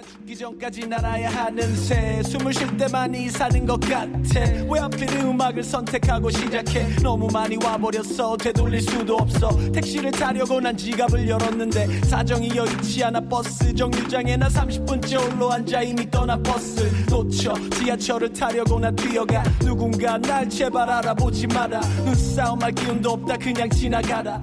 난 0.00 0.02
죽기 0.08 0.36
전까지 0.36 0.86
날아야 0.86 1.28
하는 1.30 1.76
새 1.76 2.22
숨을 2.22 2.54
쉴 2.54 2.76
때만이 2.76 3.28
사는 3.28 3.66
것 3.66 3.78
같아 3.80 4.40
왜 4.68 4.80
하필 4.80 5.08
음악을 5.20 5.62
선택하고 5.62 6.30
시작해 6.30 6.86
너무 7.02 7.28
많이 7.32 7.56
와버렸어 7.62 8.36
되돌릴 8.36 8.80
수도 8.80 9.16
없어 9.16 9.50
택시를 9.72 10.10
타려고 10.12 10.60
난 10.60 10.76
지갑을 10.76 11.28
열었는데 11.28 12.02
사정이 12.04 12.50
여의치 12.56 13.04
않아 13.04 13.20
버스 13.20 13.74
정류장에 13.74 14.36
나 14.36 14.48
30분째 14.48 15.32
홀로 15.32 15.52
앉아 15.52 15.82
이미 15.82 16.10
떠난 16.10 16.42
버스 16.42 16.80
놓쳐 17.10 17.52
지하철을 17.70 18.32
타려고 18.32 18.78
나 18.78 18.90
뛰어가 18.92 19.42
누군가 19.60 20.18
날 20.18 20.48
제발 20.48 20.88
알아보지 20.88 21.46
마라 21.48 21.80
눈싸움할 22.04 22.72
기운도 22.72 23.10
없다 23.10 23.36
그냥 23.36 23.68
지나가라 23.70 24.40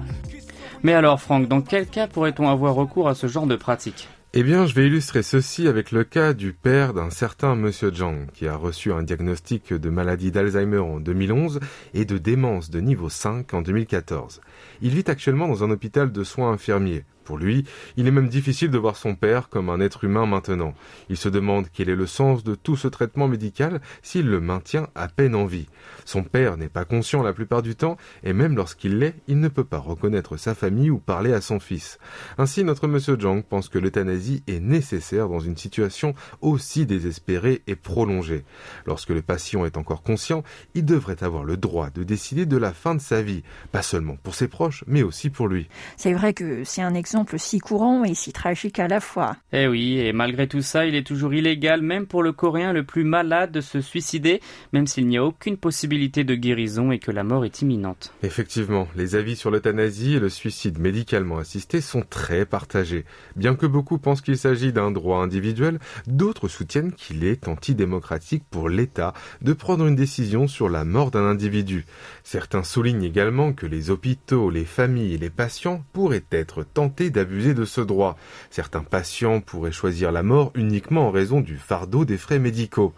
Mais 0.82 0.94
alors 0.94 1.20
Franck, 1.20 1.48
dans 1.48 1.60
quel 1.60 1.86
cas 1.86 2.06
pourrait-on 2.06 2.48
avoir 2.48 2.74
recours 2.74 3.08
à 3.08 3.14
ce 3.14 3.26
genre 3.26 3.46
de 3.46 3.56
pratique 3.56 4.08
Eh 4.32 4.42
bien, 4.44 4.66
je 4.66 4.74
vais 4.74 4.86
illustrer 4.86 5.22
ceci 5.22 5.66
avec 5.66 5.90
le 5.90 6.04
cas 6.04 6.34
du 6.34 6.52
père 6.52 6.94
d'un 6.94 7.10
certain 7.10 7.56
monsieur 7.56 7.90
Zhang, 7.92 8.30
qui 8.32 8.46
a 8.46 8.54
reçu 8.54 8.92
un 8.92 9.02
diagnostic 9.02 9.72
de 9.72 9.90
maladie 9.90 10.30
d'Alzheimer 10.30 10.78
en 10.78 11.00
2011 11.00 11.58
et 11.94 12.04
de 12.04 12.18
démence 12.18 12.70
de 12.70 12.80
niveau 12.80 13.08
5 13.08 13.52
en 13.54 13.62
2014. 13.62 14.40
Il 14.82 14.90
vit 14.90 15.04
actuellement 15.08 15.48
dans 15.48 15.64
un 15.64 15.70
hôpital 15.70 16.12
de 16.12 16.22
soins 16.22 16.52
infirmiers. 16.52 17.04
Pour 17.23 17.37
lui, 17.37 17.65
il 17.97 18.07
est 18.07 18.11
même 18.11 18.27
difficile 18.27 18.69
de 18.69 18.77
voir 18.77 18.95
son 18.95 19.15
père 19.15 19.49
comme 19.49 19.69
un 19.69 19.79
être 19.79 20.03
humain 20.03 20.25
maintenant. 20.25 20.73
Il 21.09 21.17
se 21.17 21.29
demande 21.29 21.67
quel 21.71 21.89
est 21.89 21.95
le 21.95 22.07
sens 22.07 22.43
de 22.43 22.55
tout 22.55 22.75
ce 22.75 22.87
traitement 22.87 23.27
médical 23.27 23.81
s'il 24.01 24.29
le 24.29 24.39
maintient 24.41 24.87
à 24.95 25.07
peine 25.07 25.35
en 25.35 25.45
vie. 25.45 25.67
Son 26.05 26.23
père 26.23 26.57
n'est 26.57 26.69
pas 26.69 26.85
conscient 26.85 27.23
la 27.23 27.33
plupart 27.33 27.61
du 27.61 27.75
temps, 27.75 27.97
et 28.23 28.33
même 28.33 28.55
lorsqu'il 28.55 28.99
l'est, 28.99 29.15
il 29.27 29.39
ne 29.39 29.47
peut 29.47 29.63
pas 29.63 29.77
reconnaître 29.77 30.37
sa 30.37 30.53
famille 30.53 30.89
ou 30.89 30.99
parler 30.99 31.33
à 31.33 31.41
son 31.41 31.59
fils. 31.59 31.97
Ainsi, 32.37 32.63
notre 32.63 32.87
monsieur 32.87 33.17
Zhang 33.19 33.41
pense 33.41 33.69
que 33.69 33.79
l'euthanasie 33.79 34.43
est 34.47 34.59
nécessaire 34.59 35.29
dans 35.29 35.39
une 35.39 35.57
situation 35.57 36.13
aussi 36.41 36.85
désespérée 36.85 37.61
et 37.67 37.75
prolongée. 37.75 38.43
Lorsque 38.85 39.09
le 39.09 39.21
patient 39.21 39.65
est 39.65 39.77
encore 39.77 40.03
conscient, 40.03 40.43
il 40.73 40.85
devrait 40.85 41.23
avoir 41.23 41.43
le 41.43 41.57
droit 41.57 41.89
de 41.89 42.03
décider 42.03 42.45
de 42.45 42.57
la 42.57 42.73
fin 42.73 42.95
de 42.95 43.01
sa 43.01 43.21
vie, 43.21 43.43
pas 43.71 43.81
seulement 43.81 44.17
pour 44.21 44.35
ses 44.35 44.47
proches, 44.47 44.83
mais 44.87 45.03
aussi 45.03 45.29
pour 45.29 45.47
lui. 45.47 45.69
C'est 45.95 46.13
vrai 46.13 46.33
que 46.33 46.63
c'est 46.63 46.81
un 46.81 46.93
exemple 46.93 47.12
si 47.37 47.59
courant 47.59 48.03
et 48.03 48.13
si 48.13 48.33
tragique 48.33 48.79
à 48.79 48.87
la 48.87 48.99
fois. 48.99 49.37
Eh 49.51 49.67
oui, 49.67 49.99
et 49.99 50.13
malgré 50.13 50.47
tout 50.47 50.61
ça, 50.61 50.85
il 50.85 50.95
est 50.95 51.05
toujours 51.05 51.33
illégal, 51.33 51.81
même 51.81 52.05
pour 52.05 52.23
le 52.23 52.31
Coréen 52.31 52.73
le 52.73 52.83
plus 52.83 53.03
malade, 53.03 53.51
de 53.51 53.61
se 53.61 53.81
suicider, 53.81 54.41
même 54.71 54.87
s'il 54.87 55.07
n'y 55.07 55.17
a 55.17 55.23
aucune 55.23 55.57
possibilité 55.57 56.23
de 56.23 56.35
guérison 56.35 56.91
et 56.91 56.99
que 56.99 57.11
la 57.11 57.23
mort 57.23 57.45
est 57.45 57.61
imminente. 57.61 58.13
Effectivement, 58.23 58.87
les 58.95 59.15
avis 59.15 59.35
sur 59.35 59.51
l'euthanasie 59.51 60.15
et 60.15 60.19
le 60.19 60.29
suicide 60.29 60.79
médicalement 60.79 61.37
assisté 61.37 61.81
sont 61.81 62.03
très 62.07 62.45
partagés. 62.45 63.05
Bien 63.35 63.55
que 63.55 63.65
beaucoup 63.65 63.97
pensent 63.97 64.21
qu'il 64.21 64.37
s'agit 64.37 64.73
d'un 64.73 64.91
droit 64.91 65.19
individuel, 65.19 65.79
d'autres 66.07 66.47
soutiennent 66.47 66.93
qu'il 66.93 67.23
est 67.23 67.47
antidémocratique 67.47 68.43
pour 68.49 68.69
l'État 68.69 69.13
de 69.41 69.53
prendre 69.53 69.85
une 69.85 69.95
décision 69.95 70.47
sur 70.47 70.69
la 70.69 70.85
mort 70.85 71.11
d'un 71.11 71.25
individu. 71.25 71.85
Certains 72.23 72.63
soulignent 72.63 73.03
également 73.03 73.53
que 73.53 73.65
les 73.65 73.89
hôpitaux, 73.89 74.49
les 74.49 74.65
familles 74.65 75.13
et 75.13 75.17
les 75.17 75.29
patients 75.29 75.83
pourraient 75.93 76.25
être 76.31 76.63
tentés 76.63 77.02
d'abuser 77.09 77.53
de 77.53 77.65
ce 77.65 77.81
droit. 77.81 78.17
Certains 78.49 78.83
patients 78.83 79.41
pourraient 79.41 79.71
choisir 79.71 80.11
la 80.11 80.23
mort 80.23 80.51
uniquement 80.55 81.07
en 81.07 81.11
raison 81.11 81.41
du 81.41 81.57
fardeau 81.57 82.05
des 82.05 82.17
frais 82.17 82.39
médicaux. 82.39 82.93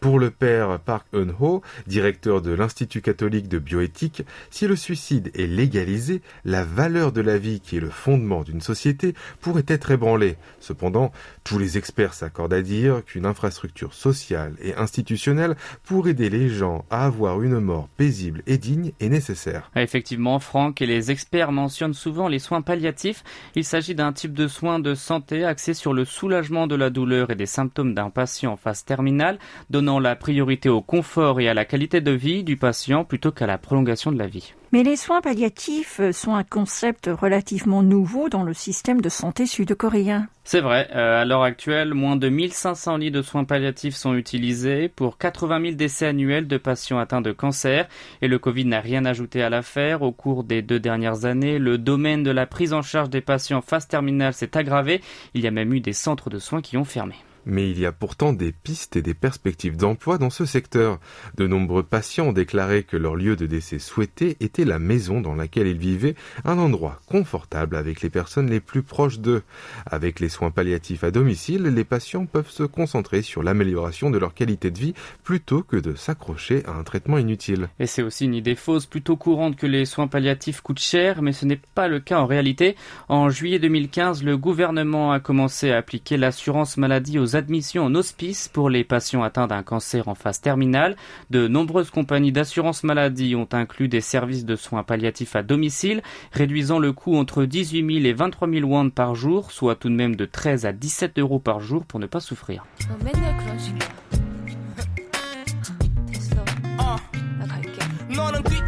Pour 0.00 0.20
le 0.20 0.30
père 0.30 0.78
Park 0.78 1.06
Eun-ho, 1.12 1.60
directeur 1.88 2.40
de 2.40 2.52
l'Institut 2.52 3.02
catholique 3.02 3.48
de 3.48 3.58
bioéthique, 3.58 4.22
si 4.50 4.68
le 4.68 4.76
suicide 4.76 5.32
est 5.34 5.46
légalisé, 5.46 6.22
la 6.44 6.62
valeur 6.62 7.10
de 7.10 7.20
la 7.20 7.36
vie 7.36 7.60
qui 7.60 7.78
est 7.78 7.80
le 7.80 7.90
fondement 7.90 8.42
d'une 8.42 8.60
société 8.60 9.14
pourrait 9.40 9.64
être 9.66 9.90
ébranlée. 9.90 10.36
Cependant, 10.60 11.10
tous 11.42 11.58
les 11.58 11.78
experts 11.78 12.14
s'accordent 12.14 12.52
à 12.52 12.62
dire 12.62 13.04
qu'une 13.04 13.26
infrastructure 13.26 13.92
sociale 13.92 14.54
et 14.62 14.74
institutionnelle 14.74 15.56
pour 15.84 16.06
aider 16.06 16.30
les 16.30 16.48
gens 16.48 16.84
à 16.90 17.04
avoir 17.04 17.42
une 17.42 17.58
mort 17.58 17.88
paisible 17.96 18.42
et 18.46 18.58
digne 18.58 18.92
est 19.00 19.08
nécessaire. 19.08 19.70
Effectivement, 19.74 20.38
Franck 20.38 20.80
et 20.80 20.86
les 20.86 21.10
experts 21.10 21.50
mentionnent 21.50 21.94
souvent 21.94 22.28
les 22.28 22.38
soins 22.38 22.62
palliatifs. 22.62 23.24
Il 23.56 23.64
s'agit 23.64 23.96
d'un 23.96 24.12
type 24.12 24.32
de 24.32 24.46
soins 24.46 24.78
de 24.78 24.94
santé 24.94 25.44
axé 25.44 25.74
sur 25.74 25.92
le 25.92 26.04
soulagement 26.04 26.68
de 26.68 26.76
la 26.76 26.90
douleur 26.90 27.30
et 27.30 27.34
des 27.34 27.46
symptômes 27.46 27.94
d'un 27.94 28.10
patient 28.10 28.52
en 28.52 28.56
phase 28.56 28.84
terminale, 28.84 29.38
donnant 29.70 29.87
la 29.98 30.14
priorité 30.14 30.68
au 30.68 30.82
confort 30.82 31.40
et 31.40 31.48
à 31.48 31.54
la 31.54 31.64
qualité 31.64 32.02
de 32.02 32.10
vie 32.10 32.44
du 32.44 32.58
patient 32.58 33.04
plutôt 33.04 33.32
qu'à 33.32 33.46
la 33.46 33.56
prolongation 33.56 34.12
de 34.12 34.18
la 34.18 34.26
vie. 34.26 34.52
Mais 34.70 34.82
les 34.82 34.96
soins 34.96 35.22
palliatifs 35.22 36.02
sont 36.12 36.34
un 36.34 36.44
concept 36.44 37.08
relativement 37.10 37.82
nouveau 37.82 38.28
dans 38.28 38.42
le 38.42 38.52
système 38.52 39.00
de 39.00 39.08
santé 39.08 39.46
sud-coréen. 39.46 40.28
C'est 40.44 40.60
vrai, 40.60 40.90
euh, 40.94 41.22
à 41.22 41.24
l'heure 41.24 41.42
actuelle, 41.42 41.94
moins 41.94 42.16
de 42.16 42.28
1500 42.28 42.98
lits 42.98 43.10
de 43.10 43.22
soins 43.22 43.44
palliatifs 43.44 43.96
sont 43.96 44.14
utilisés 44.14 44.88
pour 44.88 45.16
80 45.16 45.62
000 45.62 45.74
décès 45.74 46.06
annuels 46.06 46.46
de 46.46 46.58
patients 46.58 46.98
atteints 46.98 47.22
de 47.22 47.32
cancer 47.32 47.88
et 48.20 48.28
le 48.28 48.38
Covid 48.38 48.66
n'a 48.66 48.80
rien 48.80 49.06
ajouté 49.06 49.42
à 49.42 49.48
l'affaire. 49.48 50.02
Au 50.02 50.12
cours 50.12 50.44
des 50.44 50.60
deux 50.60 50.80
dernières 50.80 51.24
années, 51.24 51.58
le 51.58 51.78
domaine 51.78 52.22
de 52.22 52.30
la 52.30 52.44
prise 52.44 52.74
en 52.74 52.82
charge 52.82 53.08
des 53.08 53.22
patients 53.22 53.58
en 53.58 53.62
phase 53.62 53.88
terminale 53.88 54.34
s'est 54.34 54.54
aggravé. 54.54 55.00
Il 55.32 55.40
y 55.40 55.46
a 55.46 55.50
même 55.50 55.72
eu 55.72 55.80
des 55.80 55.94
centres 55.94 56.28
de 56.28 56.38
soins 56.38 56.60
qui 56.60 56.76
ont 56.76 56.84
fermé. 56.84 57.14
Mais 57.48 57.70
il 57.70 57.80
y 57.80 57.86
a 57.86 57.92
pourtant 57.92 58.32
des 58.32 58.52
pistes 58.52 58.94
et 58.94 59.02
des 59.02 59.14
perspectives 59.14 59.76
d'emploi 59.76 60.18
dans 60.18 60.30
ce 60.30 60.44
secteur. 60.44 61.00
De 61.36 61.46
nombreux 61.46 61.82
patients 61.82 62.28
ont 62.28 62.32
déclaré 62.32 62.82
que 62.84 62.96
leur 62.96 63.16
lieu 63.16 63.34
de 63.36 63.46
décès 63.46 63.78
souhaité 63.78 64.36
était 64.40 64.66
la 64.66 64.78
maison 64.78 65.20
dans 65.20 65.34
laquelle 65.34 65.66
ils 65.66 65.78
vivaient, 65.78 66.14
un 66.44 66.58
endroit 66.58 67.00
confortable 67.06 67.74
avec 67.74 68.02
les 68.02 68.10
personnes 68.10 68.50
les 68.50 68.60
plus 68.60 68.82
proches 68.82 69.18
d'eux. 69.18 69.42
Avec 69.86 70.20
les 70.20 70.28
soins 70.28 70.50
palliatifs 70.50 71.04
à 71.04 71.10
domicile, 71.10 71.62
les 71.62 71.84
patients 71.84 72.26
peuvent 72.26 72.50
se 72.50 72.62
concentrer 72.62 73.22
sur 73.22 73.42
l'amélioration 73.42 74.10
de 74.10 74.18
leur 74.18 74.34
qualité 74.34 74.70
de 74.70 74.78
vie 74.78 74.94
plutôt 75.24 75.62
que 75.62 75.76
de 75.76 75.94
s'accrocher 75.94 76.62
à 76.66 76.72
un 76.72 76.84
traitement 76.84 77.18
inutile. 77.18 77.68
Et 77.80 77.86
c'est 77.86 78.02
aussi 78.02 78.26
une 78.26 78.34
idée 78.34 78.54
fausse 78.54 78.86
plutôt 78.86 79.16
courante 79.16 79.56
que 79.56 79.66
les 79.66 79.86
soins 79.86 80.06
palliatifs 80.06 80.60
coûtent 80.60 80.78
cher, 80.78 81.22
mais 81.22 81.32
ce 81.32 81.46
n'est 81.46 81.60
pas 81.74 81.88
le 81.88 82.00
cas 82.00 82.20
en 82.20 82.26
réalité. 82.26 82.76
En 83.08 83.30
juillet 83.30 83.58
2015, 83.58 84.22
le 84.22 84.36
gouvernement 84.36 85.12
a 85.12 85.20
commencé 85.20 85.70
à 85.70 85.78
appliquer 85.78 86.16
l'assurance 86.18 86.76
maladie 86.76 87.18
aux 87.18 87.36
admissions 87.38 87.84
en 87.84 87.94
hospice 87.94 88.48
pour 88.48 88.68
les 88.68 88.84
patients 88.84 89.22
atteints 89.22 89.46
d'un 89.46 89.62
cancer 89.62 90.08
en 90.08 90.14
phase 90.14 90.42
terminale. 90.42 90.96
De 91.30 91.48
nombreuses 91.48 91.90
compagnies 91.90 92.32
d'assurance 92.32 92.84
maladie 92.84 93.34
ont 93.34 93.48
inclus 93.52 93.88
des 93.88 94.02
services 94.02 94.44
de 94.44 94.56
soins 94.56 94.82
palliatifs 94.82 95.34
à 95.34 95.42
domicile, 95.42 96.02
réduisant 96.32 96.78
le 96.78 96.92
coût 96.92 97.16
entre 97.16 97.44
18 97.44 98.00
000 98.02 98.06
et 98.06 98.12
23 98.12 98.50
000 98.50 98.68
won 98.68 98.90
par 98.90 99.14
jour, 99.14 99.50
soit 99.52 99.76
tout 99.76 99.88
de 99.88 99.94
même 99.94 100.16
de 100.16 100.26
13 100.26 100.66
à 100.66 100.72
17 100.72 101.18
euros 101.18 101.38
par 101.38 101.60
jour 101.60 101.86
pour 101.86 101.98
ne 102.00 102.06
pas 102.06 102.20
souffrir. 102.20 102.66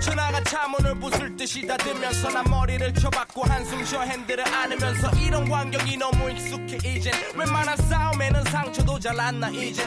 나 0.00 0.02
뛰쳐나가 0.02 0.42
차문을 0.44 0.94
부술 0.98 1.36
듯이 1.36 1.66
닫으면서 1.66 2.30
난 2.30 2.44
머리를 2.48 2.94
쳐박고 2.94 3.42
한숨 3.44 3.84
쉬어 3.84 4.00
핸들을 4.02 4.46
안으면서 4.48 5.10
이런 5.18 5.46
환경이 5.50 5.96
너무 5.98 6.30
익숙해 6.30 6.78
이젠. 6.88 7.12
웬만한 7.36 7.76
싸움에는 7.76 8.42
상처도 8.44 8.98
잘 8.98 9.20
안 9.20 9.38
나 9.40 9.48
이젠 9.50 9.84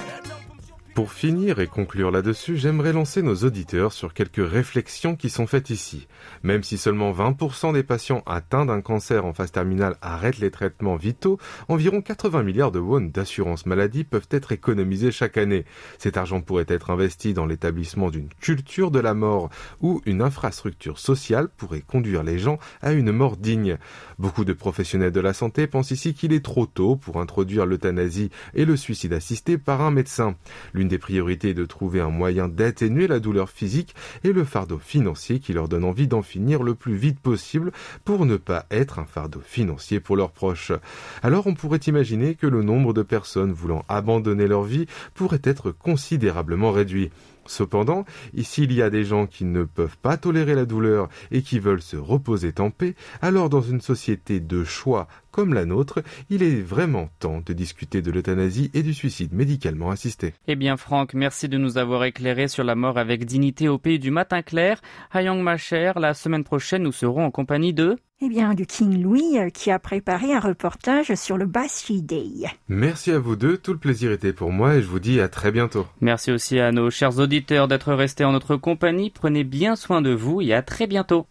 Pour 0.94 1.12
finir 1.12 1.60
et 1.60 1.66
conclure 1.66 2.12
là-dessus, 2.12 2.56
j'aimerais 2.56 2.94
lancer 2.94 3.24
nos 3.24 3.34
auditeurs 3.38 3.94
sur 3.94 4.14
quelques 4.14 4.48
réflexions 4.48 5.16
qui 5.16 5.32
sont 5.32 5.48
faites 5.48 5.72
ici. 5.72 6.08
Même 6.44 6.62
si 6.62 6.78
seulement 6.78 7.12
20% 7.12 7.74
des 7.74 7.82
patients 7.82 8.22
atteints 8.28 8.68
d'un 8.68 8.82
cancer 8.82 9.26
en 9.26 9.34
phase 9.34 9.52
terminale 9.52 9.96
arrêtent 10.04 10.38
les 10.38 10.52
traitements 10.52 10.96
vitaux, 10.96 11.40
environ 11.68 12.04
80 12.04 12.44
milliards 12.44 12.72
de 12.72 12.78
won 12.78 13.02
d'assurance 13.02 13.66
maladie 13.66 14.04
peuvent 14.04 14.28
être 14.30 14.52
économisés 14.52 15.12
chaque 15.12 15.40
année. 15.40 15.66
Cet 15.98 16.16
argent 16.16 16.42
pourrait 16.42 16.66
être 16.68 16.92
investi 16.92 17.34
dans 17.34 17.48
l'établissement 17.48 18.12
d'une 18.12 18.30
culture 18.30 18.92
de 18.92 19.00
la 19.00 19.16
mort 19.16 19.50
ou 19.82 20.00
une 20.06 20.22
infrastructure 20.22 21.00
sociale 21.00 21.50
pourrait 21.58 21.82
conduire 21.82 22.22
les 22.22 22.38
gens 22.38 22.60
à 22.84 22.92
une 22.94 23.12
mort 23.12 23.38
digne. 23.38 23.80
Beaucoup 24.20 24.46
de 24.46 24.54
professionnels 24.54 25.12
de 25.12 25.20
la 25.22 25.34
santé 25.34 25.66
pensent 25.66 25.90
ici 25.90 26.14
qu'il 26.14 26.34
est 26.34 26.46
trop 26.46 26.68
tôt 26.68 26.96
pour 26.96 27.20
introduire 27.20 27.66
l'euthanasie 27.66 28.30
et 28.54 28.66
le 28.66 28.78
suicide 28.78 29.14
assisté 29.14 29.58
par 29.58 29.82
un 29.82 29.90
médecin. 29.90 30.36
L'une 30.84 30.90
des 30.90 30.98
priorités 30.98 31.52
est 31.52 31.54
de 31.54 31.64
trouver 31.64 32.02
un 32.02 32.10
moyen 32.10 32.50
d'atténuer 32.50 33.08
la 33.08 33.22
douleur 33.22 33.50
physique 33.50 33.96
et 34.26 34.34
le 34.34 34.44
fardeau 34.44 34.80
financier 34.80 35.40
qui 35.40 35.54
leur 35.54 35.70
donne 35.70 35.86
envie 35.86 36.10
d'en 36.10 36.22
finir 36.22 36.62
le 36.62 36.76
plus 36.76 36.96
vite 36.96 37.22
possible 37.22 37.72
pour 38.04 38.26
ne 38.26 38.36
pas 38.36 38.66
être 38.70 39.00
un 39.00 39.06
fardeau 39.06 39.40
financier 39.40 40.02
pour 40.02 40.18
leurs 40.18 40.34
proches. 40.34 40.74
Alors 41.22 41.48
on 41.48 41.54
pourrait 41.54 41.78
imaginer 41.78 42.36
que 42.36 42.48
le 42.48 42.64
nombre 42.64 42.94
de 42.94 43.02
personnes 43.02 43.54
voulant 43.54 43.86
abandonner 43.88 44.46
leur 44.46 44.64
vie 44.64 44.88
pourrait 45.14 45.40
être 45.46 45.72
considérablement 45.72 46.74
réduit. 46.74 47.12
Cependant, 47.46 48.06
s'il 48.42 48.72
y 48.72 48.82
a 48.82 48.90
des 48.90 49.04
gens 49.04 49.28
qui 49.28 49.46
ne 49.46 49.64
peuvent 49.64 49.98
pas 49.98 50.18
tolérer 50.18 50.56
la 50.56 50.66
douleur 50.66 51.10
et 51.32 51.42
qui 51.42 51.60
veulent 51.60 51.82
se 51.82 51.98
reposer 51.98 52.54
en 52.60 52.72
paix, 52.72 52.96
alors 53.22 53.50
dans 53.50 53.62
une 53.62 53.82
société 53.82 54.40
de 54.40 54.64
choix 54.64 55.08
comme 55.34 55.54
la 55.54 55.66
nôtre, 55.66 56.02
il 56.30 56.44
est 56.44 56.62
vraiment 56.62 57.10
temps 57.20 57.42
de 57.44 57.54
discuter 57.54 58.04
de 58.04 58.12
l'euthanasie 58.12 58.70
et 58.76 58.84
du 58.84 58.94
suicide 58.94 59.34
médicalement 59.34 59.90
assisté. 59.90 60.34
Eh 60.48 60.56
bien 60.56 60.78
Franck, 60.78 61.16
merci 61.16 61.50
de 61.50 61.58
nous 61.58 61.80
avoir 61.80 62.04
éclairé 62.04 62.48
sur 62.48 62.64
la 62.64 62.76
mort 62.76 63.00
avec 63.00 63.26
dignité 63.26 63.68
au 63.68 63.80
pays 63.80 63.98
du 63.98 64.12
matin 64.12 64.44
clair. 64.44 64.80
Hayang 65.12 65.42
ma 65.42 65.58
chère, 65.58 66.00
la 66.00 66.14
semaine 66.14 66.44
prochaine 66.44 66.84
nous 66.84 66.92
serons 66.92 67.26
en 67.26 67.32
compagnie 67.32 67.74
de... 67.74 67.98
Eh 68.26 68.30
bien, 68.30 68.54
du 68.54 68.66
King 68.66 69.04
Louis 69.04 69.38
euh, 69.38 69.50
qui 69.50 69.70
a 69.70 69.80
préparé 69.80 70.34
un 70.34 70.40
reportage 70.40 71.14
sur 71.16 71.36
le 71.38 71.46
Bassi 71.46 72.02
Day. 72.02 72.48
Merci 72.70 73.12
à 73.12 73.20
vous 73.20 73.36
deux, 73.36 73.58
tout 73.58 73.74
le 73.74 73.80
plaisir 73.80 74.14
était 74.14 74.32
pour 74.32 74.54
moi 74.54 74.76
et 74.76 74.82
je 74.82 74.88
vous 74.88 75.00
dis 75.00 75.20
à 75.20 75.28
très 75.28 75.52
bientôt. 75.52 75.88
Merci 76.00 76.32
aussi 76.32 76.58
à 76.58 76.72
nos 76.72 76.90
chers 76.90 77.20
auditeurs 77.20 77.68
d'être 77.68 77.92
restés 77.92 78.24
en 78.24 78.32
notre 78.32 78.56
compagnie. 78.56 79.10
Prenez 79.10 79.44
bien 79.44 79.76
soin 79.76 80.02
de 80.02 80.14
vous 80.14 80.42
et 80.42 80.54
à 80.54 80.62
très 80.62 80.88
bientôt. 80.88 81.28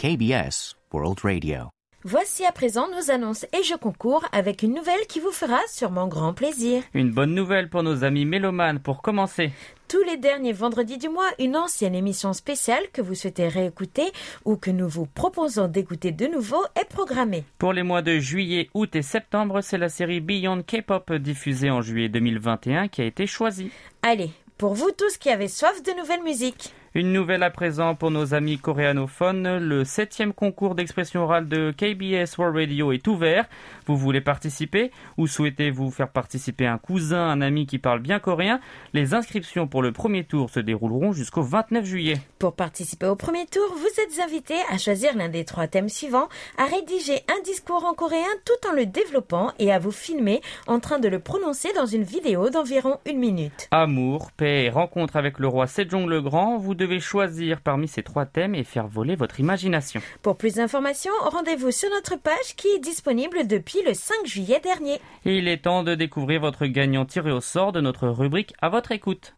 KBS 0.00 0.78
World 0.94 1.18
Radio. 1.24 1.68
Voici 2.04 2.46
à 2.46 2.52
présent 2.52 2.88
nos 2.88 3.10
annonces 3.10 3.44
et 3.52 3.62
jeux 3.62 3.76
concours 3.76 4.24
avec 4.32 4.62
une 4.62 4.72
nouvelle 4.72 5.06
qui 5.06 5.20
vous 5.20 5.30
fera 5.30 5.58
sûrement 5.68 6.08
grand 6.08 6.32
plaisir. 6.32 6.82
Une 6.94 7.10
bonne 7.10 7.34
nouvelle 7.34 7.68
pour 7.68 7.82
nos 7.82 8.02
amis 8.02 8.24
mélomanes 8.24 8.80
pour 8.80 9.02
commencer. 9.02 9.52
Tous 9.88 10.02
les 10.04 10.16
derniers 10.16 10.54
vendredis 10.54 10.96
du 10.96 11.10
mois, 11.10 11.28
une 11.38 11.54
ancienne 11.54 11.94
émission 11.94 12.32
spéciale 12.32 12.84
que 12.94 13.02
vous 13.02 13.14
souhaitez 13.14 13.46
réécouter 13.46 14.10
ou 14.46 14.56
que 14.56 14.70
nous 14.70 14.88
vous 14.88 15.04
proposons 15.04 15.68
d'écouter 15.68 16.12
de 16.12 16.28
nouveau 16.28 16.64
est 16.80 16.88
programmée. 16.88 17.44
Pour 17.58 17.74
les 17.74 17.82
mois 17.82 18.00
de 18.00 18.18
juillet, 18.18 18.70
août 18.72 18.96
et 18.96 19.02
septembre, 19.02 19.60
c'est 19.60 19.76
la 19.76 19.90
série 19.90 20.20
Beyond 20.20 20.62
K-pop 20.62 21.12
diffusée 21.12 21.68
en 21.68 21.82
juillet 21.82 22.08
2021 22.08 22.88
qui 22.88 23.02
a 23.02 23.04
été 23.04 23.26
choisie. 23.26 23.70
Allez, 24.00 24.30
pour 24.56 24.72
vous 24.72 24.92
tous 24.96 25.18
qui 25.18 25.28
avez 25.28 25.48
soif 25.48 25.82
de 25.82 25.92
nouvelles 25.92 26.22
musiques. 26.22 26.72
Une 26.92 27.12
nouvelle 27.12 27.44
à 27.44 27.50
présent 27.50 27.94
pour 27.94 28.10
nos 28.10 28.34
amis 28.34 28.58
coréanophones. 28.58 29.58
Le 29.58 29.84
septième 29.84 30.32
concours 30.32 30.74
d'expression 30.74 31.22
orale 31.22 31.46
de 31.46 31.70
KBS 31.70 32.36
World 32.36 32.56
Radio 32.56 32.90
est 32.90 33.06
ouvert. 33.06 33.48
Vous 33.86 33.96
voulez 33.96 34.20
participer 34.20 34.90
ou 35.16 35.28
souhaitez-vous 35.28 35.92
faire 35.92 36.08
participer 36.08 36.66
un 36.66 36.78
cousin, 36.78 37.30
un 37.30 37.42
ami 37.42 37.66
qui 37.66 37.78
parle 37.78 38.00
bien 38.00 38.18
coréen? 38.18 38.58
Les 38.92 39.14
inscriptions 39.14 39.68
pour 39.68 39.82
le 39.82 39.92
premier 39.92 40.24
tour 40.24 40.50
se 40.50 40.58
dérouleront 40.58 41.12
jusqu'au 41.12 41.42
29 41.42 41.84
juillet. 41.84 42.16
Pour 42.40 42.56
participer 42.56 43.06
au 43.06 43.14
premier 43.14 43.46
tour, 43.46 43.72
vous 43.72 44.02
êtes 44.02 44.18
invité 44.18 44.54
à 44.68 44.76
choisir 44.76 45.16
l'un 45.16 45.28
des 45.28 45.44
trois 45.44 45.68
thèmes 45.68 45.88
suivants, 45.88 46.28
à 46.58 46.64
rédiger 46.64 47.20
un 47.28 47.40
discours 47.44 47.84
en 47.84 47.94
coréen 47.94 48.26
tout 48.44 48.68
en 48.68 48.72
le 48.72 48.86
développant 48.86 49.52
et 49.60 49.70
à 49.70 49.78
vous 49.78 49.92
filmer 49.92 50.40
en 50.66 50.80
train 50.80 50.98
de 50.98 51.06
le 51.06 51.20
prononcer 51.20 51.68
dans 51.76 51.86
une 51.86 52.02
vidéo 52.02 52.50
d'environ 52.50 52.98
une 53.06 53.20
minute. 53.20 53.68
Amour, 53.70 54.32
paix 54.32 54.64
et 54.64 54.70
rencontre 54.70 55.14
avec 55.14 55.38
le 55.38 55.46
roi 55.46 55.68
Sejong 55.68 56.08
le 56.08 56.20
Grand, 56.20 56.58
vous 56.58 56.79
devez 56.80 56.98
choisir 56.98 57.60
parmi 57.60 57.86
ces 57.86 58.02
trois 58.02 58.26
thèmes 58.26 58.54
et 58.54 58.64
faire 58.64 58.88
voler 58.88 59.14
votre 59.14 59.38
imagination. 59.38 60.00
Pour 60.22 60.36
plus 60.36 60.54
d'informations, 60.54 61.12
rendez-vous 61.22 61.70
sur 61.70 61.90
notre 61.90 62.16
page 62.16 62.56
qui 62.56 62.68
est 62.68 62.78
disponible 62.78 63.46
depuis 63.46 63.82
le 63.86 63.94
5 63.94 64.26
juillet 64.26 64.60
dernier. 64.62 65.00
Il 65.24 65.46
est 65.46 65.64
temps 65.64 65.82
de 65.82 65.94
découvrir 65.94 66.40
votre 66.40 66.66
gagnant 66.66 67.04
tiré 67.04 67.30
au 67.30 67.40
sort 67.40 67.72
de 67.72 67.80
notre 67.80 68.08
rubrique 68.08 68.54
à 68.62 68.70
votre 68.70 68.92
écoute. 68.92 69.34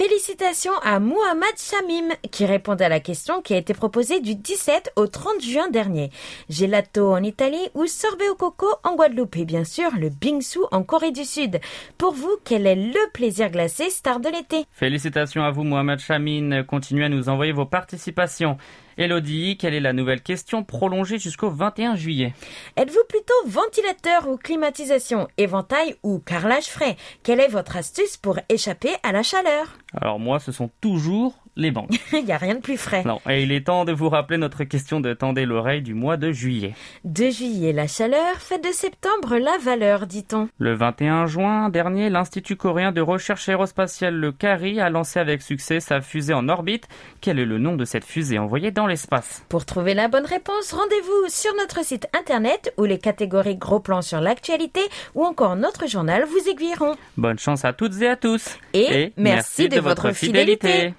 Félicitations 0.00 0.72
à 0.82 0.98
Muhammad 0.98 1.52
Shamim 1.58 2.14
qui 2.30 2.46
répond 2.46 2.72
à 2.72 2.88
la 2.88 3.00
question 3.00 3.42
qui 3.42 3.52
a 3.52 3.58
été 3.58 3.74
proposée 3.74 4.20
du 4.20 4.34
17 4.34 4.92
au 4.96 5.06
30 5.06 5.42
juin 5.42 5.68
dernier. 5.68 6.10
Gelato 6.48 7.12
en 7.12 7.22
Italie 7.22 7.68
ou 7.74 7.86
sorbet 7.86 8.30
au 8.30 8.34
coco 8.34 8.66
en 8.82 8.96
Guadeloupe 8.96 9.36
et 9.36 9.44
bien 9.44 9.64
sûr 9.64 9.90
le 9.94 10.08
bingsu 10.08 10.60
en 10.72 10.84
Corée 10.84 11.10
du 11.10 11.26
Sud. 11.26 11.60
Pour 11.98 12.14
vous, 12.14 12.34
quel 12.46 12.66
est 12.66 12.76
le 12.76 13.12
plaisir 13.12 13.50
glacé 13.50 13.90
star 13.90 14.20
de 14.20 14.30
l'été? 14.30 14.64
Félicitations 14.72 15.42
à 15.42 15.50
vous, 15.50 15.64
Mohamed 15.64 15.98
Chamin. 15.98 16.62
Continuez 16.62 17.04
à 17.04 17.10
nous 17.10 17.28
envoyer 17.28 17.52
vos 17.52 17.66
participations. 17.66 18.56
Elodie, 19.00 19.56
quelle 19.56 19.72
est 19.72 19.80
la 19.80 19.94
nouvelle 19.94 20.20
question 20.20 20.62
prolongée 20.62 21.18
jusqu'au 21.18 21.48
21 21.48 21.96
juillet 21.96 22.34
Êtes-vous 22.76 23.02
plutôt 23.08 23.32
ventilateur 23.46 24.28
ou 24.28 24.36
climatisation, 24.36 25.26
éventail 25.38 25.94
ou 26.02 26.18
carrelage 26.18 26.66
frais? 26.66 26.98
Quelle 27.22 27.40
est 27.40 27.48
votre 27.48 27.78
astuce 27.78 28.18
pour 28.18 28.38
échapper 28.50 28.90
à 29.02 29.12
la 29.12 29.22
chaleur? 29.22 29.78
Alors 29.98 30.20
moi, 30.20 30.38
ce 30.38 30.52
sont 30.52 30.68
toujours 30.82 31.32
les 31.56 31.70
banques. 31.70 31.98
Il 32.12 32.24
n'y 32.24 32.32
a 32.32 32.38
rien 32.38 32.54
de 32.54 32.60
plus 32.60 32.76
frais. 32.76 33.02
Non, 33.04 33.20
et 33.28 33.42
il 33.42 33.52
est 33.52 33.66
temps 33.66 33.84
de 33.84 33.92
vous 33.92 34.08
rappeler 34.08 34.38
notre 34.38 34.64
question 34.64 35.00
de 35.00 35.14
tendez 35.14 35.46
l'oreille 35.46 35.82
du 35.82 35.94
mois 35.94 36.16
de 36.16 36.32
juillet. 36.32 36.74
De 37.04 37.30
juillet 37.30 37.72
la 37.72 37.86
chaleur, 37.86 38.36
fait 38.38 38.58
de 38.58 38.72
septembre 38.72 39.36
la 39.36 39.56
valeur, 39.58 40.06
dit-on. 40.06 40.48
Le 40.58 40.74
21 40.74 41.26
juin 41.26 41.68
dernier, 41.68 42.10
l'Institut 42.10 42.56
coréen 42.56 42.92
de 42.92 43.00
recherche 43.00 43.48
aérospatiale, 43.48 44.14
le 44.14 44.32
CARI, 44.32 44.80
a 44.80 44.90
lancé 44.90 45.18
avec 45.18 45.42
succès 45.42 45.80
sa 45.80 46.00
fusée 46.00 46.34
en 46.34 46.48
orbite. 46.48 46.88
Quel 47.20 47.38
est 47.38 47.44
le 47.44 47.58
nom 47.58 47.76
de 47.76 47.84
cette 47.84 48.04
fusée 48.04 48.38
envoyée 48.38 48.70
dans 48.70 48.86
l'espace? 48.86 49.44
Pour 49.48 49.64
trouver 49.64 49.94
la 49.94 50.08
bonne 50.08 50.26
réponse, 50.26 50.72
rendez-vous 50.72 51.28
sur 51.28 51.54
notre 51.56 51.84
site 51.84 52.06
internet 52.18 52.72
où 52.76 52.84
les 52.84 52.98
catégories 52.98 53.56
gros 53.56 53.80
plans 53.80 54.02
sur 54.02 54.20
l'actualité 54.20 54.80
ou 55.14 55.24
encore 55.24 55.56
notre 55.56 55.88
journal 55.88 56.24
vous 56.24 56.50
aiguilleront. 56.50 56.96
Bonne 57.16 57.38
chance 57.38 57.64
à 57.64 57.72
toutes 57.72 58.00
et 58.02 58.08
à 58.08 58.16
tous. 58.16 58.58
Et, 58.74 59.12
merci, 59.16 59.68
de, 59.68 59.80
votre 59.80 60.12
fidélité. 60.12 60.94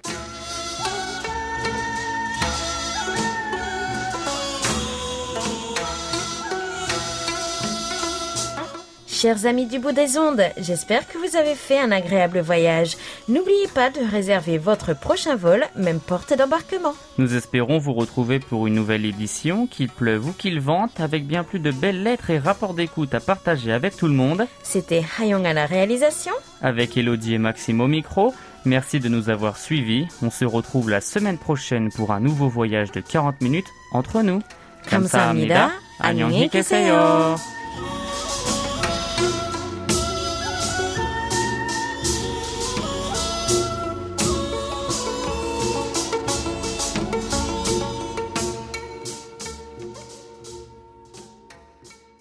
Chers 9.21 9.45
amis 9.45 9.67
du 9.67 9.79
bout 9.79 9.91
des 9.91 10.17
ondes, 10.17 10.41
j'espère 10.57 11.07
que 11.07 11.17
vous 11.17 11.37
avez 11.37 11.55
fait 11.55 11.79
un 11.79 11.91
agréable 11.91 12.39
voyage. 12.39 12.97
N'oubliez 13.29 13.67
pas 13.73 13.89
de 13.89 13.99
réserver 14.11 14.57
votre 14.57 14.93
prochain 14.97 15.35
vol, 15.35 15.65
même 15.75 15.99
porte 15.99 16.37
d'embarquement. 16.37 16.93
Nous 17.17 17.35
espérons 17.35 17.77
vous 17.77 17.93
retrouver 17.93 18.39
pour 18.39 18.67
une 18.67 18.75
nouvelle 18.75 19.05
édition, 19.05 19.65
qu'il 19.67 19.89
pleuve 19.89 20.27
ou 20.27 20.33
qu'il 20.33 20.59
vente, 20.59 20.99
avec 20.99 21.25
bien 21.25 21.43
plus 21.43 21.59
de 21.59 21.71
belles 21.71 22.03
lettres 22.03 22.29
et 22.29 22.39
rapports 22.39 22.73
d'écoute 22.73 23.13
à 23.15 23.19
partager 23.19 23.71
avec 23.71 23.95
tout 23.95 24.07
le 24.07 24.13
monde. 24.13 24.45
C'était 24.63 25.05
Hayong 25.19 25.45
à 25.45 25.53
la 25.53 25.65
réalisation. 25.65 26.33
Avec 26.61 26.97
Elodie 26.97 27.35
et 27.35 27.39
Maxime 27.39 27.81
au 27.81 27.87
micro. 27.87 28.33
Merci 28.65 28.99
de 28.99 29.07
nous 29.07 29.29
avoir 29.29 29.57
suivis. 29.57 30.07
On 30.21 30.29
se 30.29 30.43
retrouve 30.43 30.89
la 30.89 30.99
semaine 30.99 31.37
prochaine 31.37 31.89
pour 31.91 32.11
un 32.11 32.19
nouveau 32.19 32.49
voyage 32.49 32.91
de 32.91 32.99
40 32.99 33.41
minutes 33.41 33.67
entre 33.93 34.21
nous. 34.21 34.41
감사합니다. 34.87 35.71
안녕히 35.99 36.47
계세요. 36.47 37.35